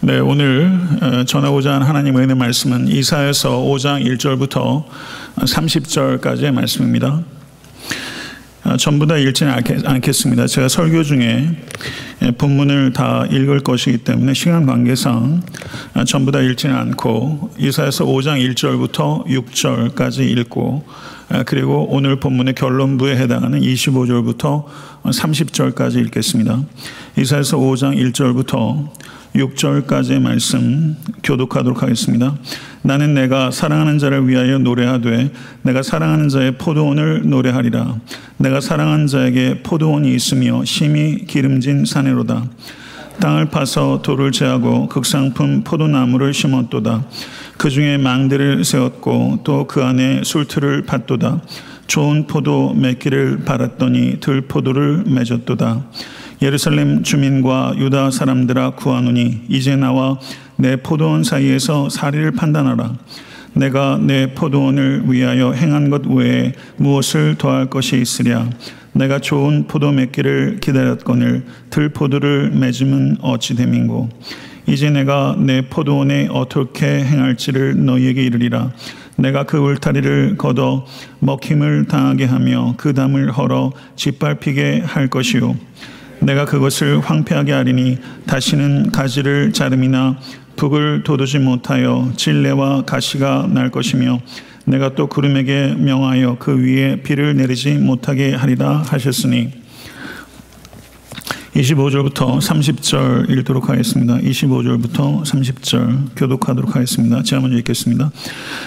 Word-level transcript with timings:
네, 0.00 0.20
오늘 0.20 0.78
어, 1.02 1.24
전하고자 1.24 1.74
하는 1.74 1.84
하나님의 1.84 2.22
은혜 2.22 2.34
말씀은 2.34 2.86
이사에서 2.86 3.58
5장 3.58 4.06
1절부터 4.06 4.84
30절까지의 5.38 6.52
말씀입니다. 6.52 7.20
어, 8.62 8.76
전부 8.76 9.08
다 9.08 9.16
읽지는 9.16 9.52
않겠습니다. 9.84 10.46
제가 10.46 10.68
설교 10.68 11.02
중에 11.02 11.50
예, 12.22 12.30
본문을 12.30 12.92
다 12.92 13.26
읽을 13.28 13.58
것이기 13.64 13.98
때문에 13.98 14.34
시간 14.34 14.66
관계상 14.66 15.42
어, 15.94 16.04
전부 16.04 16.30
다 16.30 16.42
읽지는 16.42 16.76
않고 16.76 17.54
이사에서 17.58 18.04
5장 18.04 18.54
1절부터 18.54 19.26
6절까지 19.26 20.20
읽고 20.20 20.86
그리고 21.46 21.86
오늘 21.90 22.16
본문의 22.20 22.54
결론부에 22.54 23.16
해당하는 23.16 23.60
25절부터 23.60 24.64
30절까지 25.04 25.96
읽겠습니다. 26.06 26.62
이사에서 27.18 27.58
5장 27.58 27.96
1절부터 28.12 28.88
6절까지의 29.34 30.20
말씀 30.20 30.96
교독하도록 31.22 31.82
하겠습니다. 31.82 32.34
나는 32.82 33.12
내가 33.12 33.50
사랑하는 33.50 33.98
자를 33.98 34.26
위하여 34.26 34.58
노래하되 34.58 35.30
내가 35.62 35.82
사랑하는 35.82 36.30
자의 36.30 36.56
포도원을 36.56 37.28
노래하리라. 37.28 37.96
내가 38.38 38.60
사랑하는 38.60 39.06
자에게 39.06 39.62
포도원이 39.62 40.14
있으며 40.14 40.64
심히 40.64 41.26
기름진 41.26 41.84
산에로다. 41.84 42.44
땅을 43.20 43.46
파서 43.46 44.00
돌을 44.02 44.32
제하고 44.32 44.88
극상품 44.88 45.62
포도나무를 45.64 46.32
심었도다. 46.32 47.04
그 47.58 47.70
중에 47.70 47.98
망대를 47.98 48.64
세웠고 48.64 49.40
또 49.44 49.66
그 49.66 49.82
안에 49.82 50.22
술틀을 50.24 50.84
팠도다. 50.86 51.40
좋은 51.88 52.26
포도 52.26 52.72
맺기를 52.74 53.44
바랐더니 53.44 54.20
들포도를 54.20 55.04
맺었도다. 55.06 55.84
예루살렘 56.40 57.02
주민과 57.02 57.74
유다 57.76 58.12
사람들아 58.12 58.70
구하노니 58.76 59.42
이제 59.48 59.74
나와 59.74 60.18
내 60.56 60.76
포도원 60.76 61.24
사이에서 61.24 61.88
사리를 61.88 62.30
판단하라. 62.32 62.94
내가 63.54 63.98
내 63.98 64.34
포도원을 64.34 65.04
위하여 65.06 65.52
행한 65.52 65.90
것 65.90 66.06
외에 66.06 66.52
무엇을 66.76 67.34
더할 67.38 67.66
것이 67.68 68.00
있으랴. 68.00 68.48
내가 68.92 69.18
좋은 69.18 69.66
포도 69.66 69.90
맺기를 69.90 70.58
기다렸거늘 70.60 71.44
들포도를 71.70 72.50
맺음은 72.50 73.18
어찌 73.22 73.56
됨인고. 73.56 74.08
이제 74.68 74.90
내가 74.90 75.34
내 75.38 75.62
포도원에 75.62 76.28
어떻게 76.30 77.02
행할지를 77.02 77.86
너희에게 77.86 78.22
이르리라. 78.22 78.70
내가 79.16 79.44
그 79.44 79.56
울타리를 79.56 80.36
걷어 80.36 80.84
먹힘을 81.20 81.86
당하게 81.86 82.26
하며 82.26 82.74
그 82.76 82.92
담을 82.92 83.32
헐어 83.32 83.72
짓밟히게 83.96 84.82
할 84.84 85.08
것이요. 85.08 85.56
내가 86.20 86.44
그것을 86.44 87.00
황폐하게 87.00 87.52
하리니 87.52 87.98
다시는 88.26 88.90
가지를 88.92 89.52
자름이나 89.54 90.18
북을 90.56 91.02
돋우지 91.02 91.38
못하여 91.38 92.12
진레와 92.16 92.82
가시가 92.82 93.48
날 93.50 93.70
것이며 93.70 94.20
내가 94.66 94.94
또 94.94 95.06
구름에게 95.06 95.76
명하여 95.78 96.36
그 96.38 96.58
위에 96.58 96.96
비를 97.02 97.36
내리지 97.36 97.74
못하게 97.74 98.34
하리라 98.34 98.82
하셨으니 98.86 99.50
25절부터 101.58 102.38
30절 102.38 103.30
읽도록 103.30 103.68
하겠습니다. 103.68 104.16
25절부터 104.18 105.24
30절 105.24 106.10
교독하도록 106.14 106.76
하겠습니다. 106.76 107.22
제가 107.24 107.42
먼저 107.42 107.56
읽겠습니다. 107.58 108.12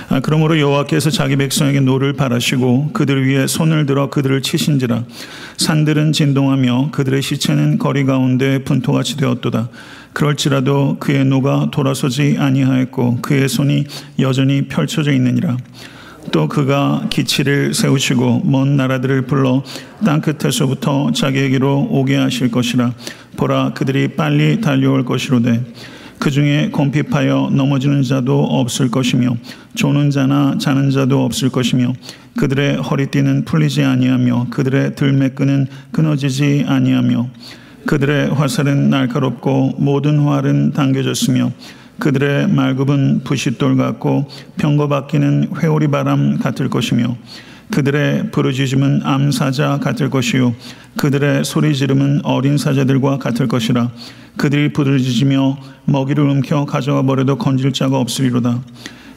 아, 0.09 0.19
그러므로 0.19 0.59
여호와께서 0.59 1.09
자기 1.09 1.37
백성에게 1.37 1.79
노를 1.79 2.11
발하시고 2.13 2.91
그들 2.91 3.27
위에 3.27 3.47
손을 3.47 3.85
들어 3.85 4.09
그들을 4.09 4.41
치신지라 4.41 5.05
산들은 5.55 6.11
진동하며 6.11 6.89
그들의 6.91 7.21
시체는 7.21 7.77
거리 7.77 8.03
가운데 8.03 8.61
분토같이 8.63 9.15
되었도다. 9.15 9.69
그럴지라도 10.11 10.97
그의 10.99 11.23
노가 11.23 11.69
돌아서지 11.71 12.35
아니하였고 12.37 13.19
그의 13.21 13.47
손이 13.47 13.85
여전히 14.19 14.67
펼쳐져 14.67 15.13
있느니라. 15.13 15.55
또 16.31 16.47
그가 16.47 17.07
기치를 17.09 17.73
세우시고 17.73 18.43
먼 18.45 18.77
나라들을 18.77 19.23
불러 19.23 19.63
땅 20.05 20.21
끝에서부터 20.21 21.11
자기에게로 21.11 21.89
오게 21.91 22.15
하실 22.15 22.49
것이라. 22.49 22.93
보라 23.35 23.73
그들이 23.73 24.09
빨리 24.15 24.61
달려올 24.61 25.03
것이로되 25.03 25.63
그 26.19 26.29
중에 26.29 26.69
곰핍하여 26.71 27.49
넘어지는 27.51 28.03
자도 28.03 28.43
없을 28.43 28.91
것이며 28.91 29.35
조는 29.75 30.11
자나 30.11 30.57
자는 30.59 30.91
자도 30.91 31.25
없을 31.25 31.49
것이며 31.49 31.93
그들의 32.37 32.77
허리띠는 32.77 33.45
풀리지 33.45 33.83
아니하며 33.83 34.47
그들의 34.51 34.95
들매끈은 34.95 35.67
끊어지지 35.91 36.65
아니하며 36.67 37.27
그들의 37.87 38.29
화살은 38.35 38.89
날카롭고 38.89 39.73
모든 39.79 40.19
활은 40.19 40.71
당겨졌으며 40.73 41.51
그들의 42.01 42.47
말굽은 42.47 43.21
부싯돌 43.23 43.77
같고 43.77 44.27
평거받기는 44.57 45.51
회오리 45.61 45.87
바람 45.89 46.39
같을 46.39 46.67
것이며 46.67 47.15
그들의 47.69 48.31
부르짖음은 48.31 49.01
암사자 49.03 49.79
같을 49.79 50.09
것이요 50.09 50.55
그들의 50.97 51.45
소리 51.45 51.75
지름은 51.75 52.25
어린 52.25 52.57
사자들과 52.57 53.19
같을 53.19 53.47
것이라 53.47 53.91
그들이 54.35 54.73
부르짖으며 54.73 55.57
먹이를 55.85 56.23
움켜 56.23 56.65
가져가 56.65 57.03
버려도 57.03 57.37
건질 57.37 57.71
자가 57.71 57.99
없으리로다. 57.99 58.61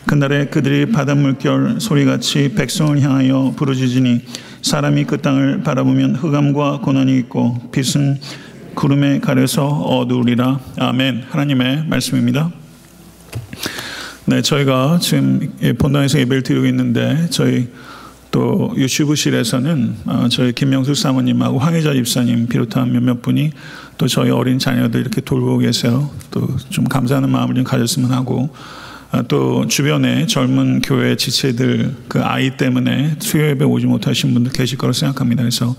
그날에 0.07 0.47
그들이 0.47 0.93
바닷물결 0.93 1.81
소리같이 1.81 2.53
백성을 2.55 3.01
향하여 3.01 3.55
부르짖으니 3.57 4.21
사람이 4.61 5.05
그 5.05 5.23
땅을 5.23 5.63
바라보면 5.63 6.17
흑암과 6.17 6.81
고난이 6.81 7.17
있고 7.21 7.71
빛은 7.73 8.19
구름에 8.75 9.21
가려서 9.21 9.67
어두우리라. 9.67 10.61
아멘. 10.79 11.25
하나님의 11.31 11.87
말씀입니다. 11.87 12.64
네, 14.27 14.43
저희가 14.43 14.99
지금 15.01 15.53
본당에서 15.79 16.19
예배를 16.21 16.43
드리고 16.43 16.67
있는데 16.67 17.29
저희 17.31 17.69
또 18.31 18.73
유튜브실에서는 18.77 19.97
어, 20.07 20.27
저희 20.29 20.53
김명수 20.53 20.95
사모님하고 20.95 21.59
황혜자 21.59 21.93
집사님 21.93 22.49
비롯한 22.49 22.91
몇몇 22.93 23.23
분이 23.23 23.53
또 23.97 24.09
저희 24.09 24.31
어린 24.31 24.59
자녀들 24.59 25.01
이렇게 25.01 25.21
돌보고 25.21 25.59
계세요. 25.59 26.11
또 26.33 26.49
좀 26.71 26.85
감사하는 26.85 27.31
마음을 27.31 27.55
좀 27.55 27.63
가졌으면 27.63 28.11
하고 28.11 28.51
어, 29.13 29.23
또 29.29 29.69
주변에 29.69 30.27
젊은 30.27 30.81
교회 30.81 31.15
지체들 31.15 31.95
그 32.09 32.21
아이 32.25 32.57
때문에 32.57 33.15
수요 33.21 33.47
예배 33.51 33.65
오지 33.65 33.87
못하신 33.87 34.35
분들 34.35 34.51
계실 34.51 34.77
거라 34.79 34.93
생각합니다. 34.93 35.43
그래서 35.43 35.77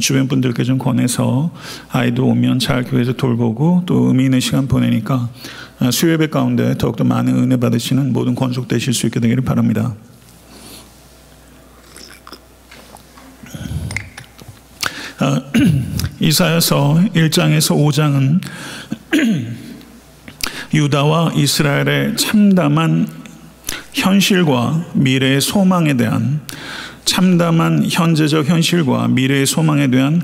주변 0.00 0.28
분들께 0.28 0.62
좀 0.62 0.78
권해서 0.78 1.50
아이도 1.90 2.26
오면 2.28 2.60
잘 2.60 2.84
교회에서 2.84 3.14
돌보고 3.14 3.82
또 3.86 4.06
의미 4.06 4.24
있는 4.24 4.38
시간 4.38 4.68
보내니까 4.68 5.14
아, 5.14 5.28
수요예배 5.90 6.28
가운데 6.28 6.76
더욱더 6.78 7.04
많은 7.04 7.36
은혜 7.36 7.56
받으시는 7.56 8.12
모든 8.12 8.34
권속 8.34 8.68
되실 8.68 8.94
수 8.94 9.06
있게 9.06 9.20
되기를 9.20 9.44
바랍니다. 9.44 9.94
아, 15.18 15.40
이사야서 16.20 17.04
1장에서 17.14 17.74
5장은 17.76 18.40
유다와 20.74 21.32
이스라엘의 21.34 22.16
참담한 22.16 23.08
현실과 23.94 24.84
미래의 24.94 25.40
소망에 25.40 25.94
대한 25.94 26.40
참담한 27.06 27.86
현재적 27.88 28.46
현실과 28.46 29.08
미래의 29.08 29.46
소망에 29.46 29.88
대한 29.88 30.20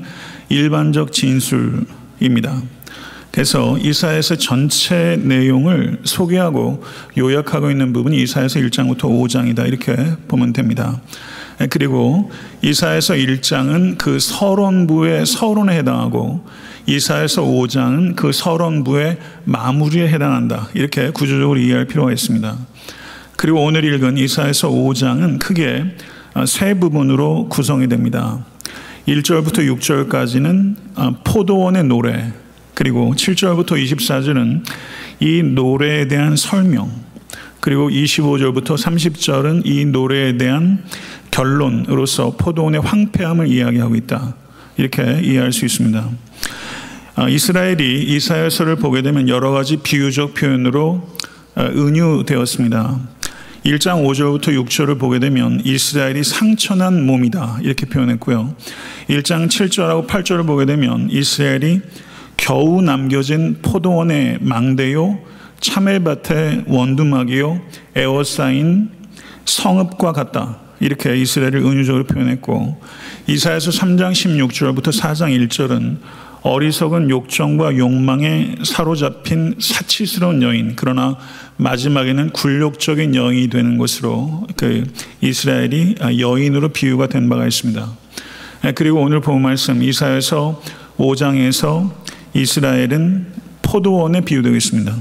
일반적 0.51 1.13
진술입니다. 1.13 2.61
그래서 3.33 3.79
이사에서 3.79 4.37
전체 4.37 5.19
내용을 5.21 6.01
소개하고 6.05 6.85
요약하고 7.17 7.71
있는 7.71 7.95
부분이 7.95 8.23
이사에서 8.23 8.61
1장부터 8.61 9.05
5장이다 9.05 9.67
이렇게 9.67 9.97
보면 10.29 10.53
됩니다. 10.53 11.01
그리고 11.71 12.31
이사에서 12.61 13.15
1장은 13.15 13.97
그 13.97 14.19
서론부의 14.19 15.25
서론에 15.25 15.79
해당하고 15.79 16.45
이사에서 16.87 17.43
5장은 17.43 18.17
그 18.17 18.33
서론부의 18.33 19.19
마무리에 19.45 20.09
해당한다. 20.09 20.69
이렇게 20.75 21.11
구조적으로 21.11 21.59
이해할 21.59 21.87
필요가 21.87 22.13
있습니다. 22.13 22.57
그리고 23.37 23.65
오늘 23.65 23.85
읽은 23.85 24.19
이사에서 24.19 24.69
5장은 24.69 25.39
크게 25.39 25.85
세 26.47 26.75
부분으로 26.75 27.49
구성이 27.49 27.89
됩니다. 27.89 28.45
1절부터 29.09 29.67
6절까지는 29.79 30.77
포도원의 31.25 31.85
노래, 31.85 32.33
그리고 32.75 33.15
7절부터 33.15 33.73
24절은 33.83 34.65
이 35.21 35.43
노래에 35.43 36.09
대한 36.09 36.37
설명, 36.37 36.91
그리고 37.61 37.89
25절부터 37.89 38.77
30절은 38.77 39.63
이 39.65 39.85
노래에 39.85 40.37
대한 40.37 40.83
결론으로서 41.31 42.37
포도원의 42.37 42.81
황폐함을 42.81 43.49
이야기하고 43.49 43.95
있다. 43.95 44.35
이렇게 44.77 45.21
이해할 45.23 45.53
수 45.53 45.65
있습니다. 45.65 46.11
아, 47.15 47.29
이스라엘이 47.29 48.05
이사야서를 48.15 48.77
보게 48.77 49.03
되면 49.03 49.29
여러 49.29 49.51
가지 49.51 49.77
비유적 49.77 50.35
표현으로 50.35 51.09
아, 51.55 51.65
은유되었습니다. 51.67 53.01
1장 53.65 54.05
5절부터 54.05 54.49
6절을 54.65 54.99
보게 54.99 55.21
되면 55.21 55.61
이스라엘이 55.65 56.25
상처난 56.25 57.07
몸이다. 57.07 57.59
이렇게 57.63 57.87
표현했고요. 57.87 58.57
1장 59.09 59.49
7절하고 59.49 60.09
8절을 60.09 60.47
보게 60.47 60.65
되면 60.65 61.09
이스라엘이 61.11 61.81
겨우 62.43 62.83
남겨진 62.83 63.59
포도원의 63.63 64.39
망대요 64.41 65.17
참외밭의 65.61 66.65
원두막이요 66.67 67.61
에워싸인 67.95 68.91
성읍과 69.45 70.13
같다. 70.13 70.59
이렇게 70.81 71.17
이스라엘을 71.17 71.59
은유적으로 71.59 72.03
표현했고 72.03 72.83
이사야서 73.29 73.71
3장 73.71 74.11
16절부터 74.11 74.87
4장 74.89 75.47
1절은 75.47 75.99
어리석은 76.43 77.11
욕정과 77.11 77.77
욕망에 77.77 78.57
사로잡힌 78.65 79.55
사치스러운 79.61 80.43
여인 80.43 80.73
그러나 80.75 81.17
마지막에는 81.59 82.31
굴욕적인 82.31 83.15
여인이 83.15 83.51
되는 83.51 83.79
것으로 83.79 84.49
그 84.57 84.83
이스라엘이 85.21 85.95
여인으로 86.19 86.71
비유가 86.71 87.07
된 87.07 87.29
바가 87.29 87.47
있습니다. 87.47 87.89
그리고 88.75 89.01
오늘 89.01 89.21
본 89.21 89.43
말씀 89.43 89.81
이사야서 89.81 90.61
5장에서 90.99 92.02
이스라엘은 92.35 93.27
포도원에 93.63 94.21
비유되고 94.23 94.55
있습니다. 94.55 94.95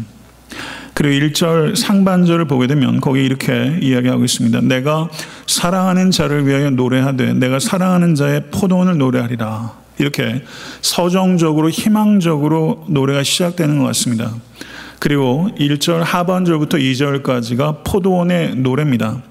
그리고 0.94 1.26
1절 1.26 1.76
상반절을 1.76 2.46
보게 2.46 2.68
되면 2.68 3.02
거기 3.02 3.24
이렇게 3.24 3.80
이야기하고 3.82 4.24
있습니다. 4.24 4.62
내가 4.62 5.10
사랑하는 5.48 6.12
자를 6.12 6.46
위하여 6.46 6.70
노래하되 6.70 7.34
내가 7.34 7.60
사랑하는 7.60 8.16
자의 8.16 8.44
포도원을 8.52 8.98
노래하리라. 8.98 9.74
이렇게 9.98 10.44
서정적으로 10.82 11.70
희망적으로 11.70 12.86
노래가 12.88 13.24
시작되는 13.24 13.78
것 13.80 13.86
같습니다. 13.86 14.34
그리고 15.00 15.50
1절 15.58 16.04
하반절부터 16.04 16.78
2절까지가 16.78 17.84
포도원의 17.84 18.56
노래입니다. 18.58 19.22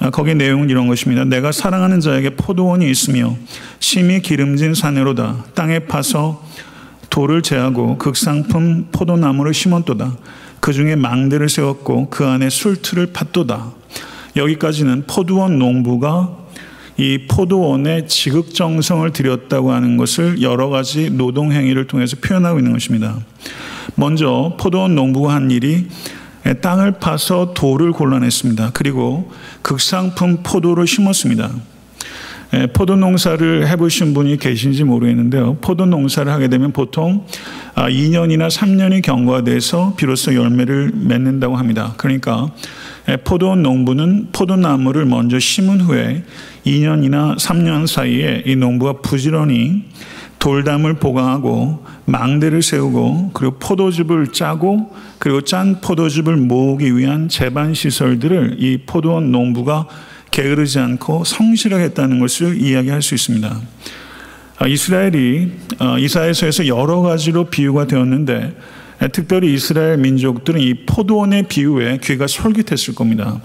아, 0.00 0.10
거기 0.10 0.34
내용은 0.34 0.70
이런 0.70 0.86
것입니다. 0.86 1.24
내가 1.24 1.50
사랑하는 1.50 2.00
자에게 2.00 2.30
포도원이 2.36 2.88
있으며 2.90 3.36
심히 3.80 4.20
기름진 4.20 4.74
산으로다. 4.74 5.46
땅에 5.54 5.80
파서 5.80 6.44
돌을 7.14 7.42
제하고 7.42 7.96
극상품 7.96 8.88
포도나무를 8.90 9.54
심었도다. 9.54 10.16
그 10.58 10.72
중에 10.72 10.96
망대를 10.96 11.48
세웠고 11.48 12.10
그 12.10 12.26
안에 12.26 12.50
술틀을 12.50 13.12
팠도다. 13.12 13.70
여기까지는 14.34 15.04
포도원 15.06 15.60
농부가 15.60 16.36
이 16.96 17.26
포도원에 17.30 18.06
지극정성을 18.06 19.12
들였다고 19.12 19.70
하는 19.70 19.96
것을 19.96 20.42
여러 20.42 20.70
가지 20.70 21.08
노동 21.08 21.52
행위를 21.52 21.86
통해서 21.86 22.16
표현하고 22.20 22.58
있는 22.58 22.72
것입니다. 22.72 23.16
먼저 23.94 24.56
포도원 24.58 24.96
농부가 24.96 25.34
한 25.34 25.52
일이 25.52 25.86
땅을 26.62 26.98
파서 26.98 27.54
돌을 27.54 27.92
골라냈습니다. 27.92 28.72
그리고 28.74 29.30
극상품 29.62 30.38
포도를 30.42 30.88
심었습니다. 30.88 31.52
포도 32.72 32.96
농사를 32.96 33.66
해보신 33.68 34.14
분이 34.14 34.36
계신지 34.38 34.84
모르겠는데요. 34.84 35.58
포도 35.60 35.86
농사를 35.86 36.30
하게 36.30 36.48
되면 36.48 36.72
보통 36.72 37.26
2년이나 37.74 38.44
아, 38.44 38.48
3년이 38.48 39.02
경과가 39.02 39.44
돼서 39.44 39.94
비로소 39.96 40.34
열매를 40.34 40.92
맺는다고 40.94 41.56
합니다. 41.56 41.94
그러니까 41.96 42.50
포도 43.24 43.54
농부는 43.56 44.28
포도나무를 44.32 45.06
먼저 45.06 45.38
심은 45.38 45.80
후에 45.80 46.24
2년이나 46.66 47.36
3년 47.38 47.86
사이에 47.86 48.42
이 48.46 48.56
농부가 48.56 48.94
부지런히 49.00 49.84
돌담을 50.38 50.94
보강하고 50.94 51.84
망대를 52.04 52.62
세우고 52.62 53.30
그리고 53.32 53.56
포도즙을 53.58 54.32
짜고 54.32 54.92
그리고 55.18 55.40
짠 55.40 55.80
포도즙을 55.80 56.36
모으기 56.36 56.96
위한 56.96 57.28
재반 57.30 57.72
시설들을 57.72 58.56
이 58.58 58.78
포도원 58.84 59.32
농부가 59.32 59.86
게으르지 60.34 60.80
않고 60.80 61.22
성실하게 61.24 61.84
했다는 61.84 62.18
것을 62.18 62.60
이야기할 62.60 63.02
수 63.02 63.14
있습니다. 63.14 63.56
아, 64.58 64.66
이스라엘이 64.66 65.52
아, 65.78 65.96
이사야서에서 65.98 66.66
여러 66.66 67.00
가지로 67.02 67.44
비유가 67.44 67.86
되었는데 67.86 68.52
특별히 69.12 69.54
이스라엘 69.54 69.98
민족들은 69.98 70.60
이 70.60 70.74
포도원의 70.86 71.44
비유에 71.48 71.98
귀가 72.02 72.26
솔깃했을 72.26 72.94
겁니다. 72.94 73.40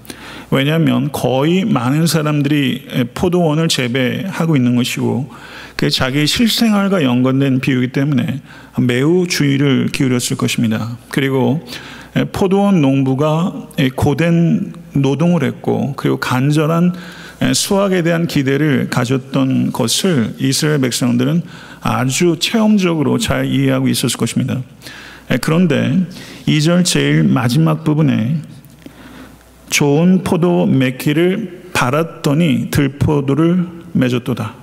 왜냐하면 0.52 1.12
거의 1.12 1.64
많은 1.66 2.08
사람들이 2.08 3.10
포도원을 3.14 3.68
재배하고 3.68 4.56
있는 4.56 4.76
것이고 4.76 5.30
그 5.76 5.90
자기 5.90 6.26
실생활과 6.26 7.04
연관된 7.04 7.60
비유이기 7.60 7.92
때문에 7.92 8.42
매우 8.80 9.28
주의를 9.28 9.88
기울였을 9.92 10.38
것입니다. 10.38 10.98
그리고 11.10 11.66
포도원 12.32 12.82
농부가 12.82 13.68
고된 13.96 14.74
노동을 14.94 15.44
했고 15.44 15.94
그리고 15.96 16.20
간절한 16.20 16.94
수확에 17.54 18.02
대한 18.02 18.28
기대를 18.28 18.90
가졌던 18.90 19.72
것을 19.72 20.36
이스라엘 20.40 20.80
백성들은 20.82 21.44
아주 21.82 22.38
체험적으로 22.40 23.18
잘 23.18 23.46
이해하고 23.46 23.88
있었을 23.88 24.18
것입니다. 24.18 24.62
그런데 25.42 26.06
2절 26.48 26.84
제일 26.84 27.24
마지막 27.24 27.84
부분에 27.84 28.42
좋은 29.70 30.24
포도 30.24 30.66
맺기를 30.66 31.70
바랐더니 31.74 32.70
들포도를 32.72 33.66
맺었도다. 33.94 34.56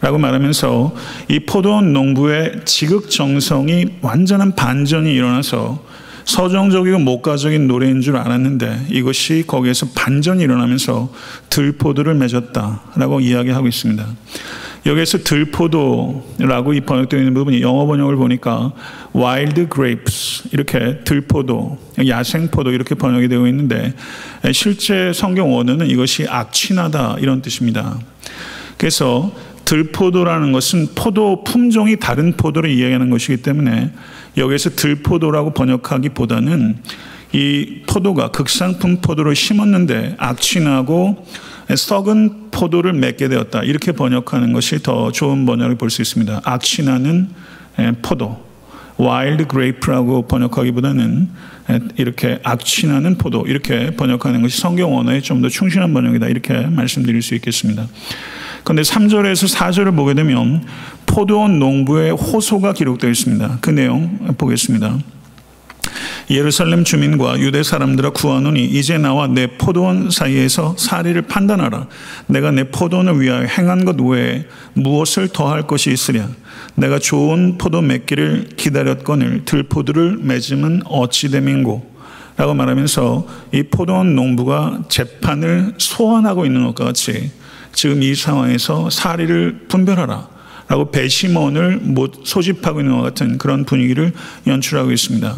라고 0.00 0.18
말하면서 0.18 0.94
이 1.28 1.40
포도원 1.40 1.92
농부의 1.92 2.60
지극정성이 2.64 3.86
완전한 4.00 4.54
반전이 4.54 5.12
일어나서 5.12 5.84
서정적이고 6.28 6.98
목가적인 6.98 7.66
노래인 7.66 8.02
줄 8.02 8.18
알았는데 8.18 8.88
이것이 8.90 9.44
거기에서 9.46 9.86
반전이 9.94 10.42
일어나면서 10.42 11.10
들포도를 11.48 12.14
맺었다라고 12.14 13.20
이야기하고 13.20 13.66
있습니다. 13.66 14.06
여기에서 14.84 15.18
들포도라고 15.18 16.74
이 16.74 16.82
번역되어 16.82 17.18
있는 17.18 17.32
부분이 17.32 17.62
영어 17.62 17.86
번역을 17.86 18.16
보니까 18.16 18.72
wild 19.16 19.68
grapes 19.72 20.50
이렇게 20.52 20.98
들포도, 21.04 21.78
야생포도 22.06 22.72
이렇게 22.72 22.94
번역이 22.94 23.28
되어 23.28 23.46
있는데 23.48 23.94
실제 24.52 25.12
성경 25.14 25.54
원어는 25.54 25.88
이것이 25.88 26.26
악취나다 26.28 27.16
이런 27.20 27.40
뜻입니다. 27.40 27.98
그래서 28.76 29.32
들포도라는 29.64 30.52
것은 30.52 30.88
포도 30.94 31.42
품종이 31.42 31.96
다른 31.96 32.36
포도를 32.36 32.70
이야기하는 32.70 33.08
것이기 33.08 33.38
때문에 33.38 33.92
여기서 34.38 34.70
들포도라고 34.70 35.52
번역하기보다는 35.52 36.78
이 37.32 37.82
포도가 37.86 38.30
극상품 38.30 39.00
포도를 39.02 39.34
심었는데 39.36 40.14
악취나고 40.18 41.26
썩은 41.76 42.50
포도를 42.50 42.94
맺게 42.94 43.28
되었다. 43.28 43.62
이렇게 43.62 43.92
번역하는 43.92 44.52
것이 44.54 44.82
더 44.82 45.12
좋은 45.12 45.44
번역을 45.44 45.76
볼 45.76 45.90
수 45.90 46.00
있습니다. 46.00 46.40
악취나는 46.44 47.28
포도. 48.02 48.46
wild 48.96 49.46
grape라고 49.46 50.26
번역하기보다는 50.26 51.28
이렇게 51.98 52.40
악취나는 52.42 53.16
포도 53.18 53.44
이렇게 53.46 53.90
번역하는 53.94 54.42
것이 54.42 54.58
성경 54.60 54.96
언어에 54.96 55.20
좀 55.20 55.40
더 55.42 55.48
충실한 55.48 55.92
번역이다 55.94 56.26
이렇게 56.28 56.54
말씀드릴 56.62 57.22
수 57.22 57.34
있겠습니다. 57.36 57.86
그런데 58.64 58.82
3절에서 58.82 59.54
4절을 59.54 59.96
보게 59.96 60.14
되면 60.14 60.64
포도원 61.06 61.58
농부의 61.58 62.12
호소가 62.12 62.72
기록되어 62.72 63.10
있습니다. 63.10 63.58
그 63.60 63.70
내용 63.70 64.34
보겠습니다. 64.36 64.98
예루살렘 66.30 66.84
주민과 66.84 67.40
유대 67.40 67.62
사람들아 67.62 68.10
구하노니 68.10 68.62
이제 68.64 68.98
나와 68.98 69.26
내 69.26 69.46
포도원 69.46 70.10
사이에서 70.10 70.74
사리를 70.76 71.20
판단하라. 71.22 71.86
내가 72.26 72.50
내 72.50 72.64
포도원을 72.64 73.20
위하여 73.20 73.46
행한 73.46 73.86
것 73.86 73.98
외에 74.00 74.46
무엇을 74.74 75.28
더할 75.28 75.66
것이 75.66 75.90
있으랴. 75.90 76.28
내가 76.74 76.98
좋은 76.98 77.56
포도 77.56 77.80
맺기를 77.80 78.50
기다렸거늘 78.56 79.46
들포도를 79.46 80.18
맺음은 80.18 80.82
어찌 80.84 81.30
됨인고. 81.30 81.96
라고 82.36 82.54
말하면서 82.54 83.26
이 83.52 83.62
포도원 83.64 84.14
농부가 84.14 84.82
재판을 84.88 85.74
소환하고 85.78 86.46
있는 86.46 86.64
것과 86.66 86.84
같이 86.84 87.32
지금 87.78 88.02
이 88.02 88.12
상황에서 88.12 88.90
사리를 88.90 89.66
분별하라. 89.68 90.28
라고 90.66 90.90
배심원을 90.90 91.80
소집하고 92.24 92.80
있는 92.80 92.96
것 92.96 93.02
같은 93.02 93.38
그런 93.38 93.64
분위기를 93.64 94.12
연출하고 94.48 94.90
있습니다. 94.90 95.36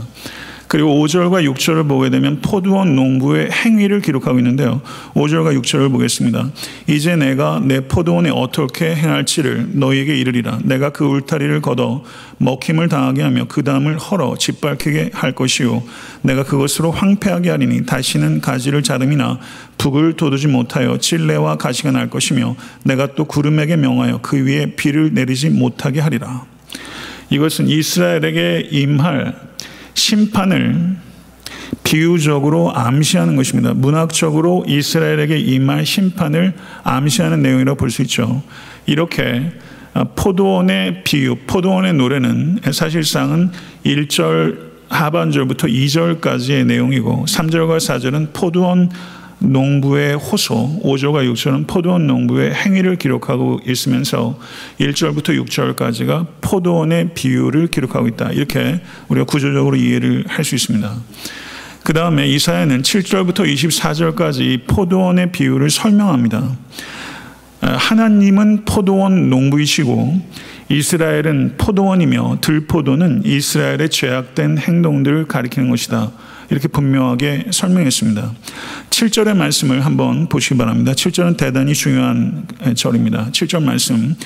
그리고 0.70 1.04
5절과 1.04 1.52
6절을 1.52 1.88
보게 1.88 2.10
되면 2.10 2.40
포도원 2.42 2.94
농부의 2.94 3.50
행위를 3.50 4.00
기록하고 4.00 4.38
있는데요. 4.38 4.80
5절과 5.14 5.60
6절을 5.60 5.90
보겠습니다. 5.90 6.48
이제 6.86 7.16
내가 7.16 7.60
내 7.60 7.80
포도원에 7.80 8.30
어떻게 8.30 8.94
행할지를 8.94 9.70
너희에게 9.72 10.16
이르리라. 10.16 10.60
내가 10.62 10.90
그 10.90 11.04
울타리를 11.04 11.60
걷어 11.60 12.04
먹힘을 12.38 12.88
당하게 12.88 13.22
하며 13.22 13.46
그 13.48 13.64
담을 13.64 13.98
헐어 13.98 14.36
짓밟히게 14.38 15.10
할 15.12 15.32
것이요. 15.32 15.82
내가 16.22 16.44
그것으로 16.44 16.92
황폐하게 16.92 17.50
하리니 17.50 17.84
다시는 17.84 18.40
가지를 18.40 18.84
자름이나 18.84 19.40
북을 19.76 20.12
돋우지 20.12 20.46
못하여 20.46 20.98
찔레와 20.98 21.56
가시가 21.56 21.90
날 21.90 22.08
것이며 22.10 22.54
내가 22.84 23.16
또 23.16 23.24
구름에게 23.24 23.74
명하여 23.74 24.20
그 24.22 24.46
위에 24.46 24.76
비를 24.76 25.14
내리지 25.14 25.50
못하게 25.50 25.98
하리라. 25.98 26.44
이것은 27.30 27.66
이스라엘에게 27.66 28.68
임할 28.70 29.49
심판을 30.00 30.96
비유적으로 31.84 32.72
암시하는 32.74 33.36
것입니다. 33.36 33.74
문학적으로 33.74 34.64
이스라엘에게 34.66 35.38
임할 35.38 35.84
심판을 35.84 36.54
암시하는 36.82 37.42
내용이라고 37.42 37.76
볼 37.76 37.90
수 37.90 38.02
있죠. 38.02 38.42
이렇게 38.86 39.52
포도원의 40.16 41.04
비유, 41.04 41.36
포도원의 41.46 41.94
노래는 41.94 42.60
사실상은 42.72 43.50
1절 43.84 44.70
하반절부터 44.88 45.66
2절까지의 45.66 46.64
내용이고 46.64 47.26
3절과 47.28 47.76
4절은 47.78 48.32
포도원 48.32 48.90
농부의 49.40 50.16
호소, 50.16 50.80
5절과 50.84 51.30
6절은 51.32 51.66
포도원 51.66 52.06
농부의 52.06 52.54
행위를 52.54 52.96
기록하고 52.96 53.60
있으면서 53.66 54.38
1절부터 54.78 55.44
6절까지가 55.44 56.26
포도원의 56.40 57.14
비유를 57.14 57.68
기록하고 57.68 58.06
있다. 58.08 58.30
이렇게 58.32 58.80
우리가 59.08 59.24
구조적으로 59.26 59.76
이해를 59.76 60.24
할 60.28 60.44
수 60.44 60.54
있습니다. 60.54 60.94
그 61.82 61.92
다음에 61.92 62.28
이사야는 62.28 62.82
7절부터 62.82 63.52
24절까지 63.52 64.66
포도원의 64.66 65.32
비유를 65.32 65.70
설명합니다. 65.70 66.56
하나님은 67.60 68.64
포도원 68.64 69.30
농부이시고 69.30 70.20
이스라엘은 70.68 71.54
포도원이며 71.58 72.38
들포도는 72.40 73.22
이스라엘의 73.24 73.88
죄악된 73.90 74.58
행동들을 74.58 75.26
가리키는 75.26 75.68
것이다. 75.70 76.12
이렇게 76.50 76.68
분명하게 76.68 77.46
설명했습니다. 77.52 78.32
7절의 78.90 79.36
말씀을 79.36 79.84
한번 79.84 80.28
보시기 80.28 80.56
바랍니다. 80.58 80.92
7절은 80.92 81.36
대단히 81.36 81.74
중요한 81.74 82.46
절입니다. 82.74 83.30
7절 83.30 83.62
말씀 83.62 84.16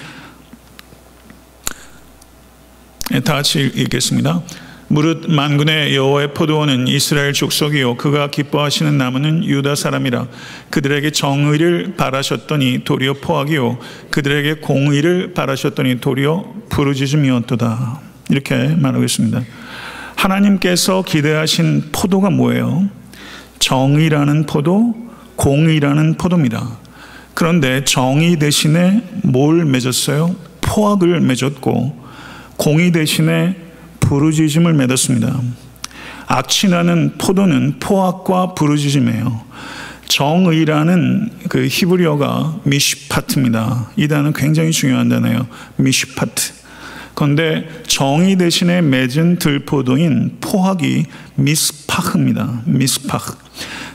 다 3.25 3.35
같이 3.35 3.71
읽겠습니다. 3.75 4.43
무릇 4.88 5.31
만군의 5.31 5.97
여호와의 5.97 6.35
포도원은 6.35 6.88
이스라엘 6.88 7.33
족속이요 7.33 7.97
그가 7.97 8.31
기뻐하시는 8.31 8.97
나무는 8.97 9.45
유다 9.45 9.75
사람이라 9.75 10.26
그들에게 10.71 11.11
정의를 11.11 11.95
바라셨더니 11.97 12.85
도리어 12.85 13.14
포악이요 13.14 13.78
그들에게 14.11 14.54
공의를 14.61 15.33
바라셨더니 15.33 16.00
도리어 16.00 16.54
부르짖음이었도다 16.69 18.00
이렇게 18.31 18.69
말하고 18.69 19.04
있습니다 19.04 19.43
하나님께서 20.25 21.02
기대하신 21.02 21.90
포도가 21.93 22.31
뭐예요? 22.31 22.88
정의라는 23.59 24.47
포도, 24.47 24.95
공의라는 25.37 26.14
포도입니다. 26.14 26.78
그런데 27.35 27.85
정의 27.85 28.38
대신에 28.38 29.02
뭘 29.23 29.66
맺었어요? 29.66 30.35
포악을 30.62 31.21
맺었고 31.21 32.04
공의 32.57 32.93
대신에 32.93 33.57
부르짖음을 34.00 34.73
맺었습니다. 34.73 35.40
악취나는 36.26 37.19
포도는 37.19 37.78
포악과 37.81 38.54
부르짖음이에요. 38.54 39.43
정의라는 40.07 41.31
그 41.50 41.66
히브리어가 41.66 42.61
미시파트입니다. 42.64 43.90
이 43.97 44.09
단어는 44.09 44.33
굉장히 44.33 44.71
중요한 44.71 45.11
단어예요. 45.11 45.47
미시파트. 45.76 46.63
그런데 47.14 47.68
정의 47.87 48.37
대신에 48.37 48.83
맺은 48.83 49.38
들포도인 49.38 50.38
포악이 50.40 51.06
미스파흐입니다. 51.37 52.62
미스파흐. 52.64 53.35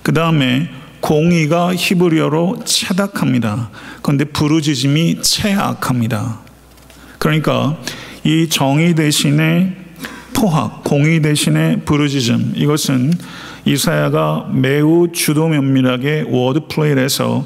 그 0.03 0.13
다음에 0.13 0.69
공의가 1.01 1.73
히브리어로 1.75 2.63
체닥합니다. 2.65 3.69
그런데 4.01 4.25
부르짖음이 4.25 5.21
체악합니다. 5.21 6.39
그러니까 7.17 7.77
이 8.23 8.47
정의 8.49 8.95
대신에 8.95 9.75
포학, 10.33 10.83
공의 10.83 11.21
대신에 11.21 11.81
부르짖음 11.81 12.53
이것은 12.55 13.13
이사야가 13.65 14.51
매우 14.53 15.11
주도 15.11 15.47
면밀하게 15.47 16.25
word 16.27 16.67
play를 16.69 17.03
해서 17.03 17.45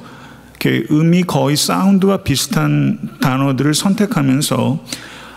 음이 0.65 1.23
거의 1.23 1.57
sound와 1.57 2.17
비슷한 2.17 2.97
단어들을 3.19 3.73
선택하면서 3.73 4.85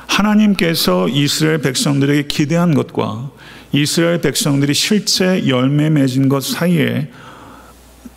하나님께서 0.06 1.08
이스라엘 1.08 1.58
백성들에게 1.58 2.26
기대한 2.28 2.74
것과 2.74 3.30
이스라엘 3.72 4.20
백성들이 4.20 4.74
실제 4.74 5.46
열매 5.48 5.90
맺은 5.90 6.28
것 6.28 6.42
사이에 6.42 7.10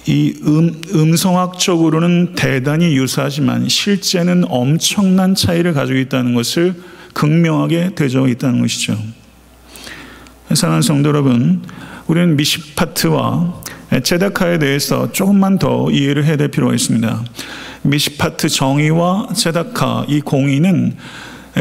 이 0.05 0.33
음, 0.43 0.81
음성학적으로는 0.93 2.35
대단히 2.35 2.95
유사하지만 2.95 3.67
실제는 3.67 4.45
엄청난 4.47 5.35
차이를 5.35 5.73
가지고 5.73 5.99
있다는 5.99 6.33
것을 6.33 6.75
극명하게 7.13 7.95
되져 7.95 8.27
있다는 8.27 8.61
것이죠. 8.61 8.97
사랑하는 10.53 10.81
성도 10.81 11.09
여러분, 11.09 11.61
우리는 12.07 12.35
미시파트와 12.37 13.61
제다카에 14.03 14.57
대해서 14.59 15.11
조금만 15.11 15.59
더 15.59 15.91
이해를 15.91 16.25
해야 16.25 16.37
될 16.37 16.47
필요가 16.47 16.73
있습니다. 16.73 17.23
미시파트 17.83 18.49
정의와 18.49 19.29
제다카 19.35 20.05
이 20.07 20.21
공의는 20.21 20.95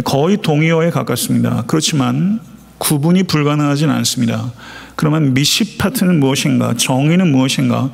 거의 0.04 0.36
동의어에 0.36 0.90
가깝습니다. 0.90 1.64
그렇지만 1.66 2.40
구분이 2.78 3.24
불가능하진 3.24 3.90
않습니다. 3.90 4.52
그러면 4.96 5.34
미시파트는 5.34 6.20
무엇인가? 6.20 6.74
정의는 6.76 7.30
무엇인가? 7.30 7.90